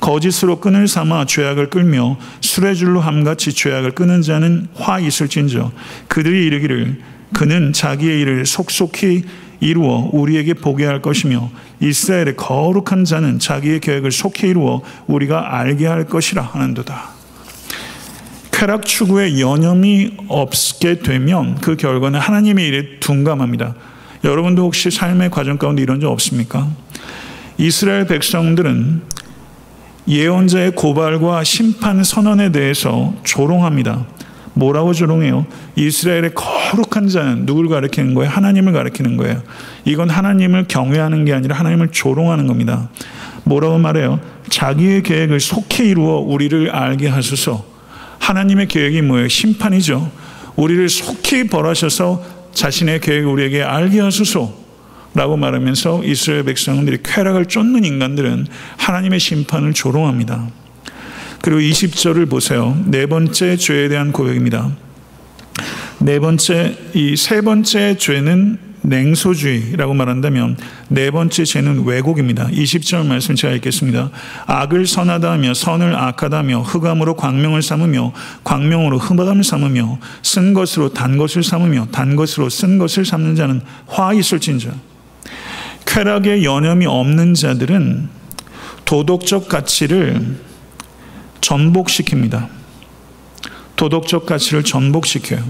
거짓으로 0.00 0.58
끈을 0.58 0.88
삼아 0.88 1.26
죄악을 1.26 1.70
끌며 1.70 2.18
수레줄로 2.40 3.00
함같이 3.00 3.52
죄악을 3.52 3.92
끄는 3.92 4.22
자는 4.22 4.66
화 4.74 4.98
있을진저 4.98 5.70
그들이 6.08 6.46
이르기를 6.46 7.00
그는 7.32 7.72
자기의 7.72 8.20
일을 8.20 8.44
속속히 8.44 9.22
이루어 9.62 10.10
우리에게 10.12 10.54
보게 10.54 10.84
할 10.84 11.00
것이며 11.00 11.48
이스라엘의 11.78 12.36
거룩한 12.36 13.04
자는 13.04 13.38
자기의 13.38 13.78
계획을 13.78 14.10
속히 14.10 14.48
이루어 14.48 14.82
우리가 15.06 15.56
알게 15.56 15.86
할 15.86 16.04
것이라 16.04 16.42
하는도다. 16.42 17.10
쾌락 18.50 18.84
추구에 18.84 19.38
여념이 19.38 20.16
없게 20.26 20.98
되면 20.98 21.54
그 21.60 21.76
결과는 21.76 22.18
하나님의 22.18 22.66
일에 22.66 22.98
둔감합니다. 22.98 23.76
여러분도 24.24 24.64
혹시 24.64 24.90
삶의 24.90 25.30
과정 25.30 25.58
가운데 25.58 25.80
이런 25.80 26.00
적 26.00 26.10
없습니까? 26.10 26.68
이스라엘 27.56 28.08
백성들은 28.08 29.02
예언자의 30.08 30.72
고발과 30.72 31.44
심판 31.44 32.02
선언에 32.02 32.50
대해서 32.50 33.14
조롱합니다. 33.22 34.06
뭐라고 34.54 34.92
조롱해요? 34.92 35.46
이스라엘의 35.76 36.32
거룩한 36.34 37.08
자는 37.08 37.46
누굴 37.46 37.68
가리키는 37.68 38.14
거예요? 38.14 38.30
하나님을 38.30 38.72
가리키는 38.72 39.16
거예요. 39.16 39.42
이건 39.84 40.10
하나님을 40.10 40.66
경외하는 40.68 41.24
게 41.24 41.32
아니라 41.32 41.56
하나님을 41.56 41.88
조롱하는 41.88 42.46
겁니다. 42.46 42.90
뭐라고 43.44 43.78
말해요? 43.78 44.20
자기의 44.48 45.02
계획을 45.02 45.40
속히 45.40 45.88
이루어 45.88 46.18
우리를 46.18 46.70
알게 46.70 47.08
하소서. 47.08 47.64
하나님의 48.18 48.68
계획이 48.68 49.02
뭐예요? 49.02 49.28
심판이죠. 49.28 50.10
우리를 50.56 50.88
속히 50.88 51.48
벌하셔서 51.48 52.22
자신의 52.52 53.00
계획을 53.00 53.28
우리에게 53.28 53.62
알게 53.62 54.00
하소서. 54.00 54.62
라고 55.14 55.36
말하면서 55.36 56.04
이스라엘 56.04 56.44
백성들이 56.44 56.98
쾌락을 57.02 57.44
쫓는 57.46 57.84
인간들은 57.84 58.46
하나님의 58.78 59.20
심판을 59.20 59.74
조롱합니다. 59.74 60.48
그리고 61.42 61.60
20절을 61.60 62.30
보세요. 62.30 62.80
네 62.86 63.06
번째 63.06 63.56
죄에 63.56 63.88
대한 63.88 64.12
고백입니다. 64.12 64.70
네 65.98 66.18
번째, 66.20 66.76
이 66.94 67.16
세 67.16 67.40
번째 67.40 67.96
죄는 67.98 68.58
냉소주의라고 68.82 69.94
말한다면 69.94 70.56
네 70.88 71.10
번째 71.10 71.44
죄는 71.44 71.84
왜곡입니다. 71.84 72.48
20절 72.48 73.06
말씀 73.06 73.34
제가 73.34 73.54
읽겠습니다. 73.54 74.10
악을 74.46 74.86
선하다 74.86 75.32
하며 75.32 75.52
선을 75.54 75.94
악하다 75.94 76.38
하며 76.38 76.60
흑암으로 76.62 77.14
광명을 77.16 77.62
삼으며 77.62 78.12
광명으로 78.44 78.98
흑암을 78.98 79.42
삼으며 79.42 79.98
쓴 80.22 80.54
것으로 80.54 80.92
단 80.92 81.16
것을 81.16 81.42
삼으며 81.42 81.88
단 81.90 82.14
것으로 82.16 82.48
쓴 82.50 82.78
것을 82.78 83.04
삼는 83.04 83.34
자는 83.34 83.60
화 83.86 84.12
있을진저. 84.14 84.70
쾌락에 85.86 86.44
여념이 86.44 86.86
없는 86.86 87.34
자들은 87.34 88.08
도덕적 88.84 89.48
가치를 89.48 90.51
전복시킵니다. 91.42 92.48
도덕적 93.76 94.26
가치를 94.26 94.62
전복시켜요. 94.62 95.42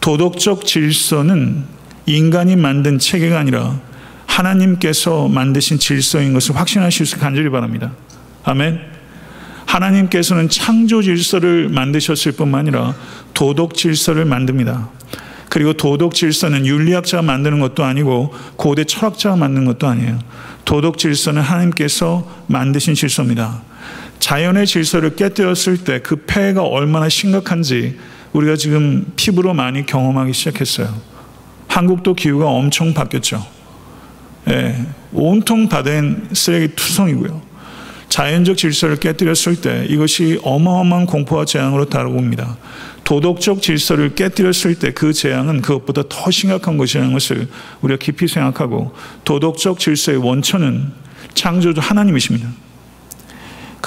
도덕적 0.00 0.64
질서는 0.64 1.64
인간이 2.06 2.56
만든 2.56 2.98
체계가 2.98 3.38
아니라 3.38 3.80
하나님께서 4.26 5.28
만드신 5.28 5.78
질서인 5.78 6.32
것을 6.32 6.56
확신하실 6.56 7.06
수 7.06 7.18
간절히 7.18 7.50
바랍니다. 7.50 7.92
아멘. 8.44 8.80
하나님께서는 9.66 10.48
창조 10.48 11.02
질서를 11.02 11.68
만드셨을 11.68 12.32
뿐만 12.32 12.60
아니라 12.60 12.94
도덕 13.34 13.74
질서를 13.74 14.24
만듭니다. 14.24 14.88
그리고 15.50 15.72
도덕 15.72 16.14
질서는 16.14 16.66
윤리학자가 16.66 17.22
만드는 17.22 17.58
것도 17.60 17.84
아니고 17.84 18.34
고대 18.56 18.84
철학자가 18.84 19.36
만드는 19.36 19.66
것도 19.66 19.86
아니에요. 19.88 20.18
도덕 20.64 20.98
질서는 20.98 21.42
하나님께서 21.42 22.44
만드신 22.46 22.94
질서입니다. 22.94 23.62
자연의 24.18 24.66
질서를 24.66 25.16
깨뜨렸을 25.16 25.84
때 25.84 26.00
그 26.00 26.16
폐해가 26.26 26.62
얼마나 26.62 27.08
심각한지 27.08 27.96
우리가 28.32 28.56
지금 28.56 29.06
피부로 29.16 29.54
많이 29.54 29.86
경험하기 29.86 30.32
시작했어요. 30.32 30.94
한국도 31.68 32.14
기후가 32.14 32.46
엄청 32.46 32.92
바뀌었죠. 32.94 33.44
예, 34.48 34.76
온통 35.12 35.68
바다엔 35.68 36.28
쓰레기 36.32 36.74
투성이고요. 36.74 37.48
자연적 38.08 38.56
질서를 38.56 38.96
깨뜨렸을 38.96 39.60
때 39.60 39.86
이것이 39.88 40.40
어마어마한 40.42 41.06
공포와 41.06 41.44
재앙으로 41.44 41.84
다가옵니다. 41.86 42.56
도덕적 43.04 43.62
질서를 43.62 44.14
깨뜨렸을 44.14 44.74
때 44.78 44.92
그 44.92 45.12
재앙은 45.12 45.60
그것보다 45.62 46.02
더 46.08 46.30
심각한 46.30 46.76
것이라는 46.78 47.12
것을 47.12 47.48
우리가 47.82 47.98
깊이 47.98 48.26
생각하고 48.28 48.94
도덕적 49.24 49.78
질서의 49.78 50.18
원천은 50.18 50.92
창조주 51.34 51.80
하나님이십니다. 51.80 52.48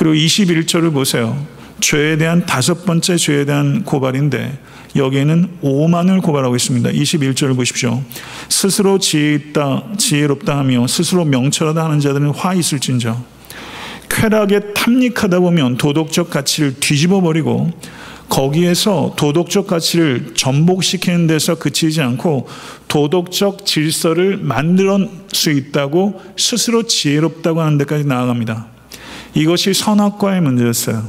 그리고 0.02 0.16
21절을 0.16 0.92
보세요. 0.92 1.46
죄에 1.80 2.18
대한 2.18 2.44
다섯 2.48 2.86
번째 2.86 3.18
죄에 3.18 3.46
대한 3.46 3.84
고발인데 3.84 4.58
여기에는 4.96 5.60
오만을 5.62 6.22
고발하고 6.22 6.56
있습니다. 6.56 6.90
21절을 6.90 7.56
보십시오. 7.56 8.02
스스로 8.50 8.98
지혜있다, 8.98 9.98
지혜롭다 10.00 10.58
하며 10.58 10.88
스스로 10.88 11.24
명철하다 11.24 11.84
하는 11.84 12.00
자들은 12.00 12.32
화 12.32 12.56
있을진저. 12.56 13.16
쾌락에 14.10 14.74
탐닉하다 14.74 15.40
보면 15.40 15.78
도덕적 15.78 16.32
가치를 16.32 16.80
뒤집어 16.80 17.22
버리고 17.22 17.70
거기에서 18.28 19.14
도덕적 19.18 19.68
가치를 19.68 20.32
전복시키는 20.34 21.28
데서 21.28 21.60
그치지 21.60 22.02
않고 22.02 22.48
도덕적 22.88 23.68
질서를 23.68 24.38
만들 24.38 24.90
수 25.32 25.52
있다고 25.52 26.20
스스로 26.38 26.88
지혜롭다고 26.88 27.62
하는 27.62 27.78
데까지 27.78 28.06
나아갑니다. 28.06 28.81
이것이 29.34 29.74
선악과의 29.74 30.42
문제였어요. 30.42 31.04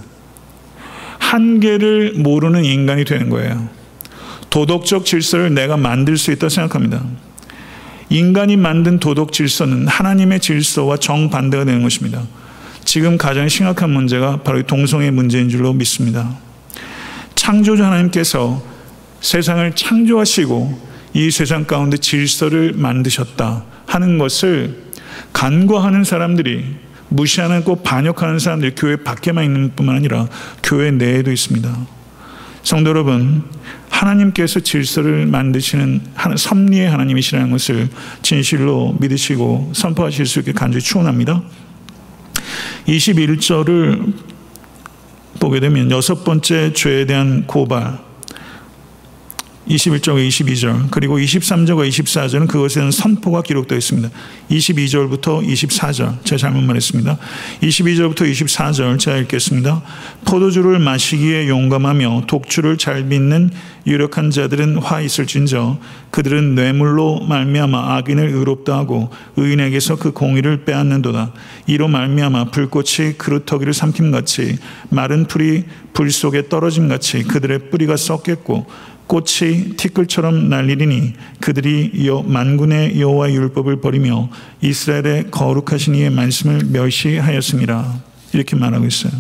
한계를 1.19 2.15
모르는 2.17 2.65
인간이 2.65 3.05
되는 3.05 3.29
거예요. 3.31 3.69
도덕적 4.51 5.07
질서를 5.07 5.55
내가 5.55 5.77
만들 5.77 6.17
수 6.19 6.31
있다고 6.31 6.51
생각합니다. 6.51 7.03
인간이 8.11 8.57
만든 8.57 9.01
도덕 9.01 9.33
질서는 9.33 9.89
하나님의 9.89 10.41
질서와 10.41 10.99
정반대가 10.99 11.65
되는 11.65 11.83
것입니다. 11.83 12.23
지금 12.85 13.17
가장 13.17 13.49
심각한 13.49 13.91
문제가 13.91 14.43
바로 14.43 14.63
동성애 14.63 15.11
문제인 15.11 15.49
줄로 15.49 15.73
믿습니다. 15.73 16.37
창조주 17.35 17.83
하나님께서 17.83 18.63
세상을 19.21 19.75
창조하시고 19.75 20.93
이 21.15 21.31
세상 21.31 21.65
가운데 21.65 21.97
질서를 21.97 22.75
만드셨다 22.75 23.65
하는 23.87 24.19
것을 24.19 24.83
간과하는 25.33 26.05
사람들이 26.05 26.65
무시하는 27.13 27.65
꼭 27.65 27.83
반역하는 27.83 28.39
사람들이 28.39 28.75
교회 28.75 28.97
밖에만 28.97 29.45
있는 29.45 29.73
뿐만 29.75 29.97
아니라 29.97 30.29
교회 30.63 30.91
내에도 30.91 31.31
있습니다. 31.31 31.77
성도 32.63 32.91
여러분, 32.91 33.43
하나님께서 33.91 34.61
질서를 34.61 35.27
만드시는 35.27 36.01
섭리의 36.37 36.89
하나님이시라는 36.89 37.51
것을 37.51 37.89
진실로 38.23 38.97
믿으시고 39.01 39.73
선포하실 39.75 40.27
수 40.27 40.39
있게 40.41 40.53
간절히 40.53 40.83
축원합니다. 40.83 41.43
21절을 42.87 44.15
보게 45.41 45.61
되면 45.61 45.91
여섯 45.91 46.25
번째 46.25 46.73
죄에 46.73 47.07
대한 47.07 47.47
고발 47.47 47.99
21절과 49.69 50.27
22절 50.29 50.91
그리고 50.91 51.19
23절과 51.19 51.89
24절은 51.89 52.49
그것에 52.49 52.81
대한 52.81 52.91
선포가 52.91 53.43
기록되어 53.43 53.79
있습니다. 53.79 54.11
22절부터 54.51 55.47
24절 55.47 56.25
제가 56.25 56.37
잘못 56.37 56.63
말했습니다. 56.63 57.17
22절부터 57.63 58.31
24절 58.31 58.99
제가 58.99 59.19
읽겠습니다. 59.19 59.83
포도주를 60.25 60.79
마시기에 60.79 61.49
용감하며 61.49 62.25
독주를 62.27 62.77
잘 62.77 63.05
믿는 63.05 63.51
유력한 63.87 64.31
자들은 64.31 64.79
화 64.79 65.01
있을진저 65.01 65.79
그들은 66.11 66.55
뇌물로 66.55 67.21
말미암아 67.21 67.97
악인을 67.97 68.29
의롭다 68.29 68.77
하고 68.77 69.11
의인에게서 69.37 69.97
그 69.97 70.13
공의를 70.13 70.65
빼앗는도다. 70.65 71.33
이로 71.67 71.89
말미암아 71.89 72.47
불꽃이 72.47 73.15
그루터기를 73.19 73.73
삼킴같이 73.73 74.59
마른 74.91 75.27
풀이 75.27 75.65
불 75.93 76.11
속에 76.11 76.49
떨어짐같이 76.49 77.25
그들의 77.25 77.71
뿌리가 77.71 77.97
썩겠고 77.97 78.67
꽃이 79.07 79.77
티끌처럼 79.77 80.49
날리리니 80.49 81.15
그들이 81.41 82.07
여, 82.07 82.23
만군의 82.23 83.01
여호와 83.01 83.31
율법을 83.33 83.81
버리며 83.81 84.31
이스라엘의 84.63 85.31
거룩하신 85.31 85.95
이의 85.97 86.11
말씀을 86.11 86.65
멸시하였습니다. 86.71 88.03
이렇게 88.33 88.57
말하고 88.57 88.87
있어요. 88.87 89.13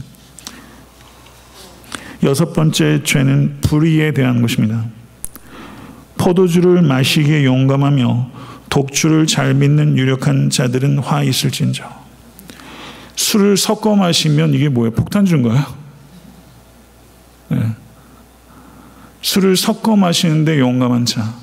여섯 2.22 2.52
번째 2.52 3.02
죄는 3.02 3.58
불의에 3.62 4.12
대한 4.12 4.40
것입니다. 4.40 4.84
포도주를 6.16 6.82
마시기에 6.82 7.44
용감하며 7.44 8.30
독주를 8.70 9.26
잘 9.26 9.54
믿는 9.54 9.98
유력한 9.98 10.48
자들은 10.48 11.00
화 11.00 11.22
있을진저. 11.22 11.84
술을 13.16 13.56
섞어 13.56 13.96
마시면 13.96 14.54
이게 14.54 14.68
뭐예요? 14.68 14.92
폭탄주인가요? 14.92 15.64
네. 17.48 17.81
술을 19.22 19.56
섞어 19.56 19.96
마시는데 19.96 20.58
용감한 20.58 21.06
자. 21.06 21.34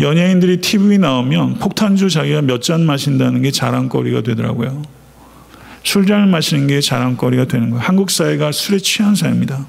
연예인들이 0.00 0.60
TV 0.60 0.98
나오면 0.98 1.54
폭탄주 1.58 2.08
자기가 2.08 2.42
몇 2.42 2.62
잔 2.62 2.84
마신다는 2.84 3.42
게 3.42 3.50
자랑거리가 3.50 4.22
되더라고요. 4.22 4.82
술잔을 5.84 6.26
마시는 6.26 6.66
게 6.66 6.80
자랑거리가 6.80 7.46
되는 7.46 7.70
거예요. 7.70 7.82
한국 7.82 8.10
사회가 8.10 8.52
술에 8.52 8.78
취한 8.78 9.14
사회입니다. 9.14 9.66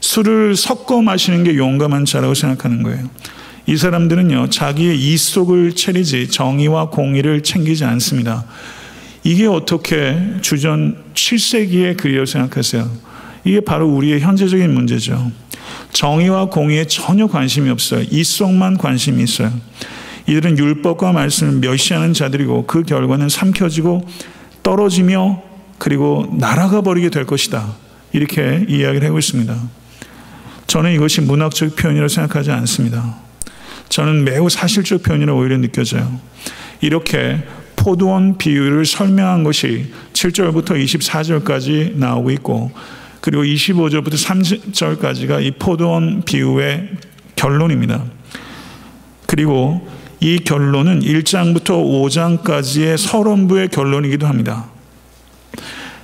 술을 0.00 0.54
섞어 0.54 1.02
마시는 1.02 1.44
게 1.44 1.56
용감한 1.56 2.04
자라고 2.04 2.34
생각하는 2.34 2.82
거예요. 2.82 3.08
이 3.66 3.76
사람들은요, 3.76 4.48
자기의 4.48 4.98
이속을 4.98 5.74
차리지 5.74 6.28
정의와 6.28 6.90
공의를 6.90 7.42
챙기지 7.42 7.84
않습니다. 7.84 8.44
이게 9.24 9.46
어떻게 9.46 10.16
주전 10.40 10.96
7세기의 11.14 11.96
글이라고 11.98 12.24
생각하세요? 12.24 12.90
이게 13.44 13.60
바로 13.60 13.88
우리의 13.88 14.20
현재적인 14.20 14.72
문제죠. 14.72 15.30
정의와 15.92 16.46
공의에 16.46 16.86
전혀 16.86 17.26
관심이 17.26 17.70
없어요. 17.70 18.04
이속만 18.10 18.78
관심이 18.78 19.22
있어요. 19.22 19.52
이들은 20.26 20.58
율법과 20.58 21.12
말씀을 21.12 21.54
멸시하는 21.60 22.12
자들이고 22.12 22.66
그 22.66 22.82
결과는 22.82 23.28
삼켜지고 23.28 24.06
떨어지며 24.62 25.42
그리고 25.78 26.28
날아가 26.38 26.82
버리게 26.82 27.08
될 27.08 27.24
것이다. 27.24 27.74
이렇게 28.12 28.66
이야기를 28.68 29.08
하고 29.08 29.18
있습니다. 29.18 29.56
저는 30.66 30.92
이것이 30.92 31.22
문학적 31.22 31.76
표현이라고 31.76 32.08
생각하지 32.08 32.50
않습니다. 32.52 33.16
저는 33.88 34.24
매우 34.24 34.50
사실적 34.50 35.02
표현이라고 35.02 35.40
오히려 35.40 35.56
느껴져요. 35.56 36.20
이렇게 36.80 37.42
포도원 37.76 38.36
비유를 38.36 38.84
설명한 38.84 39.44
것이 39.44 39.92
7절부터 40.12 40.72
24절까지 40.84 41.96
나오고 41.96 42.30
있고 42.32 42.70
그리고 43.20 43.42
25절부터 43.42 44.14
30절까지가 44.14 45.42
이 45.44 45.50
포도원 45.52 46.22
비유의 46.22 46.88
결론입니다. 47.36 48.04
그리고 49.26 49.86
이 50.20 50.38
결론은 50.38 51.00
1장부터 51.00 52.42
5장까지의 52.42 52.96
서론부의 52.96 53.68
결론이기도 53.68 54.26
합니다. 54.26 54.66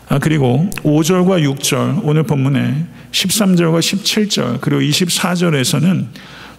아, 0.09 0.19
그리고 0.19 0.69
5절과 0.83 1.43
6절, 1.57 2.01
오늘 2.05 2.23
본문에 2.25 2.87
13절과 3.11 3.81
17절, 3.81 4.61
그리고 4.61 4.83
24절에서는 4.83 6.07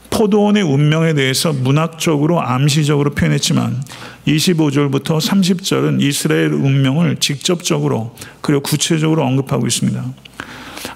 포도원의 0.09 0.63
운명에 0.63 1.13
대해서 1.13 1.53
문학적으로 1.53 2.41
암시적으로 2.41 3.11
표현했지만 3.11 3.83
25절부터 4.27 5.19
30절은 5.19 6.01
이스라엘 6.01 6.53
운명을 6.53 7.17
직접적으로 7.17 8.15
그리고 8.41 8.61
구체적으로 8.61 9.23
언급하고 9.23 9.67
있습니다. 9.67 10.03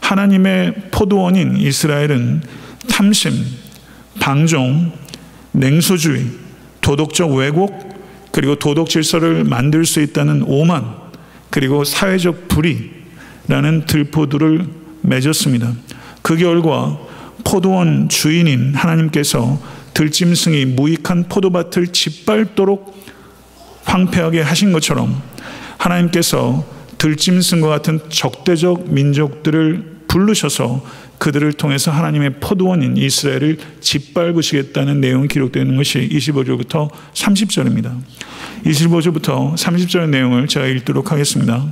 하나님의 0.09 0.73
포도원인 0.89 1.57
이스라엘은 1.57 2.41
탐심, 2.89 3.31
방종, 4.19 4.91
냉소주의, 5.51 6.25
도덕적 6.81 7.31
왜곡, 7.35 8.31
그리고 8.31 8.55
도덕 8.55 8.89
질서를 8.89 9.43
만들 9.43 9.85
수 9.85 10.01
있다는 10.01 10.41
오만, 10.47 10.95
그리고 11.51 11.83
사회적 11.83 12.47
불의라는 12.47 13.85
들포들을 13.85 14.65
맺었습니다. 15.01 15.73
그 16.23 16.37
결과 16.37 16.97
포도원 17.43 18.09
주인인 18.09 18.73
하나님께서 18.73 19.61
들짐승이 19.93 20.65
무익한 20.65 21.25
포도밭을 21.29 21.89
짓밟도록 21.89 22.97
황폐하게 23.83 24.41
하신 24.41 24.73
것처럼 24.73 25.21
하나님께서 25.77 26.65
들짐승과 26.97 27.67
같은 27.67 27.99
적대적 28.09 28.91
민족들을 28.91 29.88
부르셔서 30.09 30.83
그들을 31.19 31.53
통해서 31.53 31.91
하나님의 31.91 32.39
포도원인 32.41 32.97
이스라엘을 32.97 33.57
짓밟으시겠다는 33.79 34.99
내용이 34.99 35.27
기록되어 35.29 35.63
있는 35.63 35.77
것이 35.77 36.09
25절부터 36.11 36.89
30절입니다. 37.13 37.95
25절부터 38.65 39.53
30절의 39.53 40.09
내용을 40.09 40.47
제가 40.47 40.65
읽도록 40.65 41.11
하겠습니다. 41.11 41.71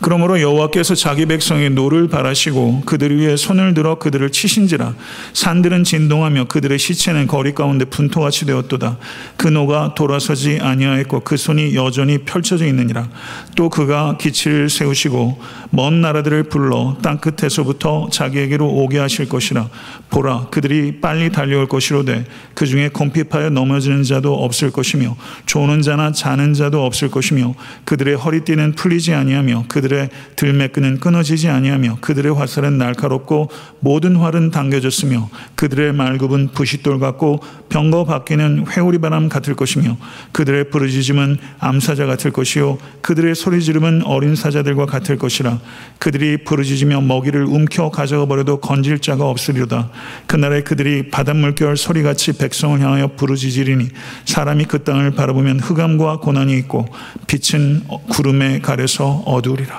그러므로 0.00 0.40
여호와께서 0.40 0.94
자기 0.94 1.26
백성의 1.26 1.70
노를 1.70 2.08
발하시고 2.08 2.82
그들 2.84 3.18
위에 3.18 3.36
손을 3.36 3.74
들어 3.74 3.98
그들을 3.98 4.30
치신지라. 4.30 4.94
산들은 5.32 5.84
진동하며 5.84 6.44
그들의 6.44 6.78
시체는 6.78 7.26
거리 7.26 7.54
가운데 7.54 7.84
분토같이 7.84 8.44
되었도다. 8.46 8.98
그 9.36 9.48
노가 9.48 9.94
돌아서지 9.94 10.58
아니하였고 10.60 11.20
그 11.20 11.36
손이 11.36 11.74
여전히 11.74 12.18
펼쳐져 12.18 12.66
있느니라. 12.66 13.08
또 13.54 13.70
그가 13.70 14.16
기치를 14.18 14.68
세우시고 14.68 15.40
먼 15.70 16.00
나라들을 16.00 16.44
불러 16.44 16.96
땅 17.02 17.18
끝에서부터 17.18 18.08
자기에게로 18.12 18.66
오게 18.66 18.98
하실 18.98 19.28
것이라. 19.28 19.68
보라 20.10 20.48
그들이 20.50 21.00
빨리 21.00 21.30
달려올 21.30 21.66
것이로되 21.68 22.24
그 22.54 22.66
중에 22.66 22.88
곰핍하여 22.88 23.50
넘어지는 23.50 24.02
자도 24.02 24.34
없을 24.34 24.70
것이며 24.70 25.16
조는 25.46 25.82
자나 25.82 26.12
자는 26.12 26.54
자도 26.54 26.84
없을 26.84 27.10
것이며 27.10 27.54
그들의 27.84 28.16
허리띠는 28.16 28.72
풀리지 28.72 29.14
아니하며 29.14 29.64
그들 29.68 29.85
그들의 29.86 30.10
들매끈은 30.34 30.98
끊어지지 30.98 31.48
아니하며 31.48 31.98
그들의 32.00 32.34
화살은 32.34 32.76
날카롭고 32.76 33.50
모든 33.78 34.16
활은 34.16 34.50
당겨졌으며 34.50 35.28
그들의 35.54 35.92
말굽은 35.92 36.48
부싯돌 36.48 36.98
같고 36.98 37.40
병거 37.68 38.04
바뀌는 38.04 38.66
회오리 38.68 38.98
바람 38.98 39.28
같을 39.28 39.54
것이며 39.54 39.96
그들의 40.32 40.70
부르짖음은 40.70 41.38
암사자 41.60 42.06
같을 42.06 42.32
것이요 42.32 42.78
그들의 43.00 43.34
소리 43.36 43.62
지름은 43.62 44.02
어린 44.02 44.34
사자들과 44.34 44.86
같을 44.86 45.18
것이라 45.18 45.60
그들이 45.98 46.44
부르짖으며 46.44 47.00
먹이를 47.02 47.44
움켜 47.44 47.90
가져가 47.90 48.26
버려도 48.26 48.60
건질 48.60 48.98
자가 48.98 49.28
없으리로다. 49.28 49.90
그날에 50.26 50.62
그들이 50.62 51.10
바닷물결 51.10 51.76
소리같이 51.76 52.38
백성을 52.38 52.78
향하여 52.80 53.08
부르짖으리니 53.16 53.88
사람이 54.24 54.64
그 54.64 54.82
땅을 54.82 55.12
바라보면 55.12 55.60
흑암과 55.60 56.18
고난이 56.18 56.56
있고 56.58 56.86
빛은 57.26 57.84
구름에 58.10 58.60
가려서 58.60 59.22
어두우리라 59.26 59.75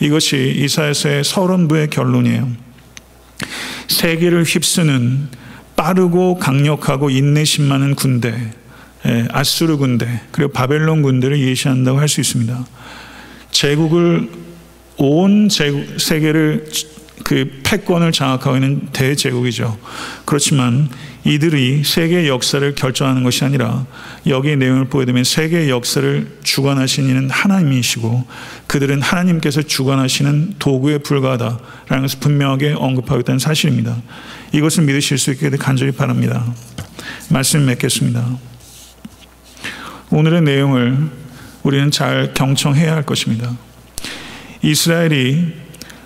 이것이 0.00 0.54
이사야서의 0.56 1.24
서론부의 1.24 1.90
결론이에요. 1.90 2.48
세계를 3.88 4.44
휩쓰는 4.44 5.28
빠르고 5.76 6.38
강력하고 6.38 7.10
인내심 7.10 7.64
많은 7.64 7.94
군대, 7.94 8.52
예, 9.06 9.26
아수르 9.30 9.76
군대, 9.76 10.20
그리고 10.30 10.52
바벨론 10.52 11.02
군대를 11.02 11.38
예시한다고 11.38 11.98
할 11.98 12.08
수 12.08 12.20
있습니다. 12.20 12.66
제국을 13.50 14.28
온 14.96 15.48
세계를 15.48 16.66
그 17.24 17.60
패권을 17.62 18.12
장악하고 18.12 18.56
있는 18.56 18.88
대제국이죠. 18.92 19.78
그렇지만 20.24 20.88
이들이 21.24 21.84
세계 21.84 22.28
역사를 22.28 22.74
결정하는 22.74 23.22
것이 23.24 23.44
아니라 23.44 23.84
여기의 24.26 24.56
내용을 24.56 24.86
보게 24.86 25.04
되면 25.04 25.22
세계 25.22 25.68
역사를 25.68 26.38
주관하신 26.42 27.10
이는 27.10 27.28
하나님이시고 27.28 28.26
그들은 28.66 29.02
하나님께서 29.02 29.62
주관하시는 29.62 30.54
도구에 30.58 30.98
불과하다라는 30.98 32.02
것을 32.02 32.20
분명하게 32.20 32.72
언급하고 32.72 33.20
있다는 33.20 33.38
사실입니다. 33.38 33.96
이것을 34.52 34.84
믿으실 34.84 35.18
수 35.18 35.30
있게 35.32 35.50
간절히 35.50 35.92
바랍니다. 35.92 36.44
말씀 37.28 37.66
맺겠습니다. 37.66 38.24
오늘의 40.10 40.42
내용을 40.42 41.10
우리는 41.62 41.90
잘 41.90 42.32
경청해야 42.32 42.94
할 42.94 43.04
것입니다. 43.04 43.56
이스라엘이 44.62 45.52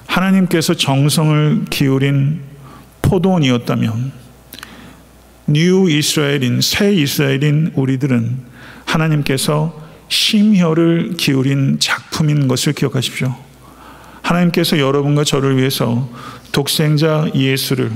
하나님께서 0.07 0.75
정성을 0.75 1.67
기울인 1.71 2.41
포도원이었다면 3.03 4.24
new 5.47 5.89
이스라엘인 5.91 6.61
새 6.61 6.93
이스라엘인 6.95 7.73
우리들은 7.75 8.39
하나님께서 8.87 9.83
심혈을 10.09 11.15
기울인 11.17 11.79
작품인 11.79 12.49
것을 12.49 12.73
기억하십시오. 12.73 13.35
하나님께서 14.23 14.79
여러분과 14.79 15.25
저를 15.25 15.59
위해서 15.59 16.09
독생자 16.53 17.29
예수를 17.35 17.91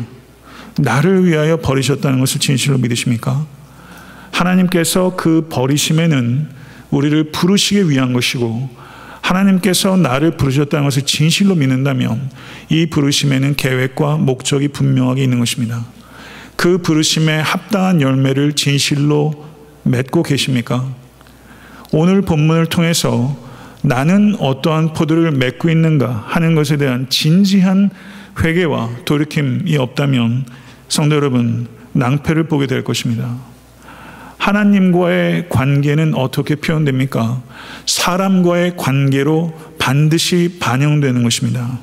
나를 0.78 1.24
위하여 1.24 1.56
버리셨다는 1.56 2.20
것을 2.20 2.40
진실로 2.40 2.76
믿으십니까? 2.78 3.46
하나님께서 4.30 5.16
그 5.16 5.48
버리심에는 5.50 6.48
우리를 6.90 7.32
부르시기 7.32 7.88
위한 7.88 8.12
것이고 8.12 8.68
하나님께서 9.20 9.96
나를 9.96 10.36
부르셨다는 10.36 10.84
것을 10.84 11.02
진실로 11.02 11.54
믿는다면 11.54 12.30
이 12.68 12.86
부르심에는 12.86 13.56
계획과 13.56 14.16
목적이 14.16 14.68
분명하게 14.68 15.22
있는 15.22 15.38
것입니다. 15.38 15.84
그 16.58 16.78
부르심에 16.78 17.38
합당한 17.38 18.00
열매를 18.00 18.54
진실로 18.54 19.46
맺고 19.84 20.24
계십니까? 20.24 20.84
오늘 21.92 22.20
본문을 22.20 22.66
통해서 22.66 23.38
나는 23.82 24.34
어떠한 24.40 24.92
포도를 24.92 25.30
맺고 25.30 25.70
있는가 25.70 26.24
하는 26.26 26.56
것에 26.56 26.76
대한 26.76 27.08
진지한 27.08 27.90
회개와 28.42 28.90
돌이킴이 29.04 29.76
없다면 29.76 30.46
성도 30.88 31.14
여러분 31.14 31.68
낭패를 31.92 32.48
보게 32.48 32.66
될 32.66 32.82
것입니다. 32.82 33.36
하나님과의 34.38 35.50
관계는 35.50 36.16
어떻게 36.16 36.56
표현됩니까? 36.56 37.40
사람과의 37.86 38.76
관계로 38.76 39.56
반드시 39.78 40.56
반영되는 40.58 41.22
것입니다. 41.22 41.78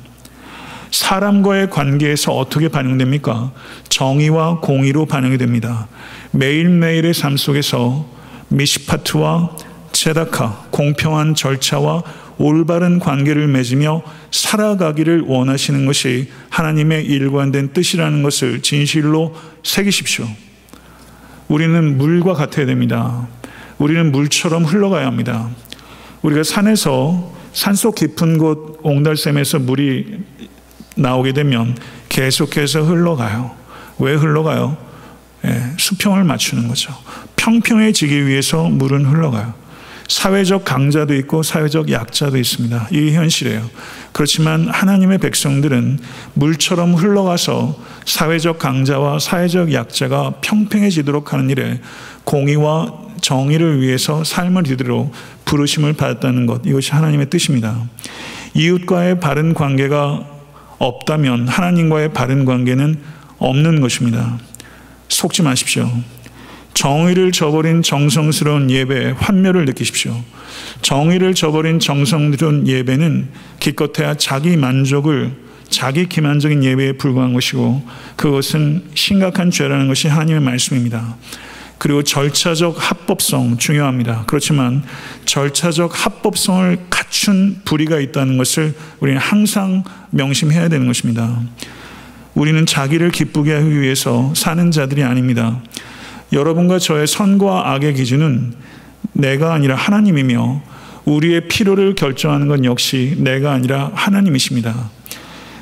사람과의 0.90 1.70
관계에서 1.70 2.32
어떻게 2.32 2.68
반영됩니까? 2.68 3.52
정의와 3.88 4.60
공의로 4.60 5.06
반영이 5.06 5.38
됩니다. 5.38 5.88
매일매일의 6.32 7.14
삶 7.14 7.36
속에서 7.36 8.06
미시파트와 8.48 9.56
체다카, 9.92 10.66
공평한 10.70 11.34
절차와 11.34 12.02
올바른 12.38 12.98
관계를 12.98 13.48
맺으며 13.48 14.02
살아가기를 14.30 15.22
원하시는 15.26 15.86
것이 15.86 16.28
하나님의 16.50 17.06
일관된 17.06 17.72
뜻이라는 17.72 18.22
것을 18.22 18.60
진실로 18.60 19.34
새기십시오. 19.62 20.26
우리는 21.48 21.96
물과 21.96 22.34
같아야 22.34 22.66
됩니다. 22.66 23.26
우리는 23.78 24.12
물처럼 24.12 24.64
흘러가야 24.64 25.06
합니다. 25.06 25.48
우리가 26.22 26.42
산에서 26.42 27.32
산속 27.52 27.94
깊은 27.94 28.38
곳 28.38 28.80
옹달샘에서 28.82 29.60
물이 29.60 30.18
나오게 30.96 31.32
되면 31.32 31.76
계속해서 32.08 32.82
흘러가요. 32.82 33.52
왜 33.98 34.14
흘러가요? 34.14 34.76
예, 35.44 35.62
수평을 35.78 36.24
맞추는 36.24 36.68
거죠. 36.68 36.92
평평해지기 37.36 38.26
위해서 38.26 38.64
물은 38.64 39.04
흘러가요. 39.04 39.54
사회적 40.08 40.64
강자도 40.64 41.14
있고 41.16 41.42
사회적 41.42 41.90
약자도 41.90 42.38
있습니다. 42.38 42.88
이 42.92 43.12
현실이에요. 43.12 43.68
그렇지만 44.12 44.68
하나님의 44.68 45.18
백성들은 45.18 45.98
물처럼 46.34 46.94
흘러가서 46.94 47.76
사회적 48.04 48.58
강자와 48.58 49.18
사회적 49.18 49.72
약자가 49.72 50.34
평평해지도록 50.42 51.32
하는 51.32 51.50
일에 51.50 51.80
공의와 52.24 52.92
정의를 53.20 53.80
위해서 53.80 54.22
삶을 54.22 54.70
이대로 54.70 55.12
부르심을 55.44 55.94
받았다는 55.94 56.46
것. 56.46 56.62
이것이 56.64 56.92
하나님의 56.92 57.28
뜻입니다. 57.28 57.76
이웃과의 58.54 59.20
바른 59.20 59.54
관계가 59.54 60.35
없다면 60.78 61.48
하나님과의 61.48 62.12
바른 62.12 62.44
관계는 62.44 62.98
없는 63.38 63.80
것입니다. 63.80 64.38
속지 65.08 65.42
마십시오. 65.42 65.90
정의를 66.74 67.32
저버린 67.32 67.82
정성스러운 67.82 68.70
예배에 68.70 69.12
환멸을 69.12 69.64
느끼십시오. 69.64 70.14
정의를 70.82 71.34
저버린 71.34 71.80
정성스러운 71.80 72.68
예배는 72.68 73.28
기껏해야 73.60 74.14
자기 74.14 74.56
만족을 74.56 75.32
자기 75.70 76.06
기만적인 76.06 76.62
예배에 76.62 76.92
불과한 76.92 77.32
것이고 77.32 77.82
그것은 78.16 78.84
심각한 78.94 79.50
죄라는 79.50 79.88
것이 79.88 80.08
하나님의 80.08 80.42
말씀입니다. 80.42 81.16
그리고 81.78 82.02
절차적 82.02 82.76
합법성 82.78 83.58
중요합니다. 83.58 84.24
그렇지만 84.26 84.82
절차적 85.24 86.06
합법성을 86.06 86.78
갖춘 86.88 87.60
불의가 87.64 88.00
있다는 88.00 88.38
것을 88.38 88.74
우리는 89.00 89.20
항상 89.20 89.84
명심해야 90.10 90.68
되는 90.68 90.86
것입니다. 90.86 91.40
우리는 92.34 92.66
자기를 92.66 93.10
기쁘게 93.10 93.52
하기 93.54 93.80
위해서 93.80 94.32
사는 94.34 94.70
자들이 94.70 95.02
아닙니다. 95.02 95.60
여러분과 96.32 96.78
저의 96.78 97.06
선과 97.06 97.72
악의 97.72 97.94
기준은 97.94 98.54
내가 99.12 99.54
아니라 99.54 99.76
하나님이며 99.76 100.62
우리의 101.04 101.48
필요를 101.48 101.94
결정하는 101.94 102.48
건 102.48 102.64
역시 102.64 103.16
내가 103.18 103.52
아니라 103.52 103.90
하나님이십니다. 103.94 104.90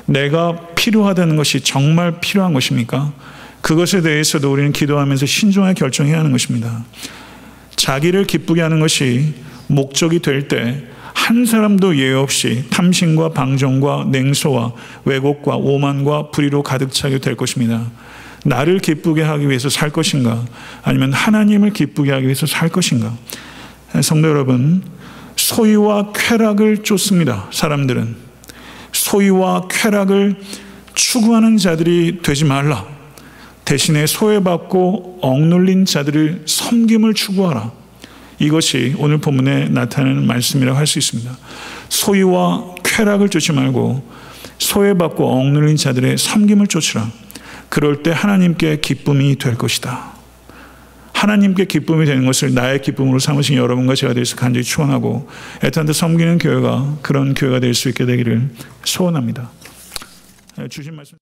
내가 0.05 0.55
필요하다는 0.75 1.35
것이 1.35 1.61
정말 1.61 2.19
필요한 2.19 2.53
것입니까? 2.53 3.13
그것에 3.65 4.01
대해서도 4.01 4.51
우리는 4.51 4.71
기도하면서 4.71 5.25
신중하게 5.25 5.73
결정해야 5.73 6.19
하는 6.19 6.31
것입니다. 6.31 6.85
자기를 7.75 8.25
기쁘게 8.25 8.61
하는 8.61 8.79
것이 8.79 9.33
목적이 9.67 10.19
될 10.19 10.47
때 10.47 10.95
한 11.15 11.43
사람도 11.43 11.97
예외 11.97 12.13
없이 12.13 12.65
탐심과 12.69 13.29
방종과 13.29 14.05
냉소와 14.11 14.73
왜곡과 15.05 15.55
오만과 15.55 16.29
불의로 16.29 16.61
가득 16.61 16.91
차게 16.91 17.17
될 17.17 17.35
것입니다. 17.35 17.83
나를 18.43 18.77
기쁘게 18.77 19.23
하기 19.23 19.49
위해서 19.49 19.67
살 19.67 19.89
것인가? 19.89 20.45
아니면 20.83 21.11
하나님을 21.13 21.71
기쁘게 21.71 22.11
하기 22.11 22.25
위해서 22.25 22.45
살 22.45 22.69
것인가? 22.69 23.11
성도 24.03 24.27
여러분, 24.27 24.83
소유와 25.35 26.11
쾌락을 26.13 26.83
쫓습니다. 26.83 27.47
사람들은. 27.51 28.15
소유와 28.91 29.67
쾌락을 29.67 30.35
추구하는 30.93 31.57
자들이 31.57 32.19
되지 32.21 32.45
말라. 32.45 32.94
대신에 33.65 34.05
소외받고 34.05 35.19
억눌린 35.21 35.85
자들을 35.85 36.43
섬김을 36.45 37.13
추구하라. 37.15 37.71
이것이 38.39 38.95
오늘 38.97 39.17
본문에 39.17 39.69
나타나는 39.69 40.27
말씀이라고 40.27 40.77
할 40.77 40.85
수 40.85 40.99
있습니다. 40.99 41.37
소유와 41.89 42.75
쾌락을 42.83 43.29
쫓지 43.29 43.53
말고 43.53 44.07
소외받고 44.59 45.27
억눌린 45.27 45.77
자들의 45.77 46.17
섬김을 46.17 46.67
쫓으라. 46.67 47.09
그럴 47.69 48.03
때 48.03 48.11
하나님께 48.11 48.79
기쁨이 48.81 49.37
될 49.37 49.55
것이다. 49.57 50.13
하나님께 51.13 51.65
기쁨이 51.65 52.05
되는 52.05 52.25
것을 52.25 52.53
나의 52.53 52.81
기쁨으로 52.81 53.19
삼으신 53.19 53.55
여러분과 53.55 53.95
제가 53.95 54.13
될수 54.13 54.35
간절히 54.35 54.63
축원하고 54.63 55.27
애타한테 55.63 55.93
섬기는 55.93 56.37
교회가 56.37 56.97
그런 57.01 57.33
교회가 57.33 57.59
될 57.61 57.73
수 57.73 57.89
있게 57.89 58.05
되기를 58.05 58.49
소원합니다. 58.83 59.49
주신 60.69 60.95
말씀 60.95 61.17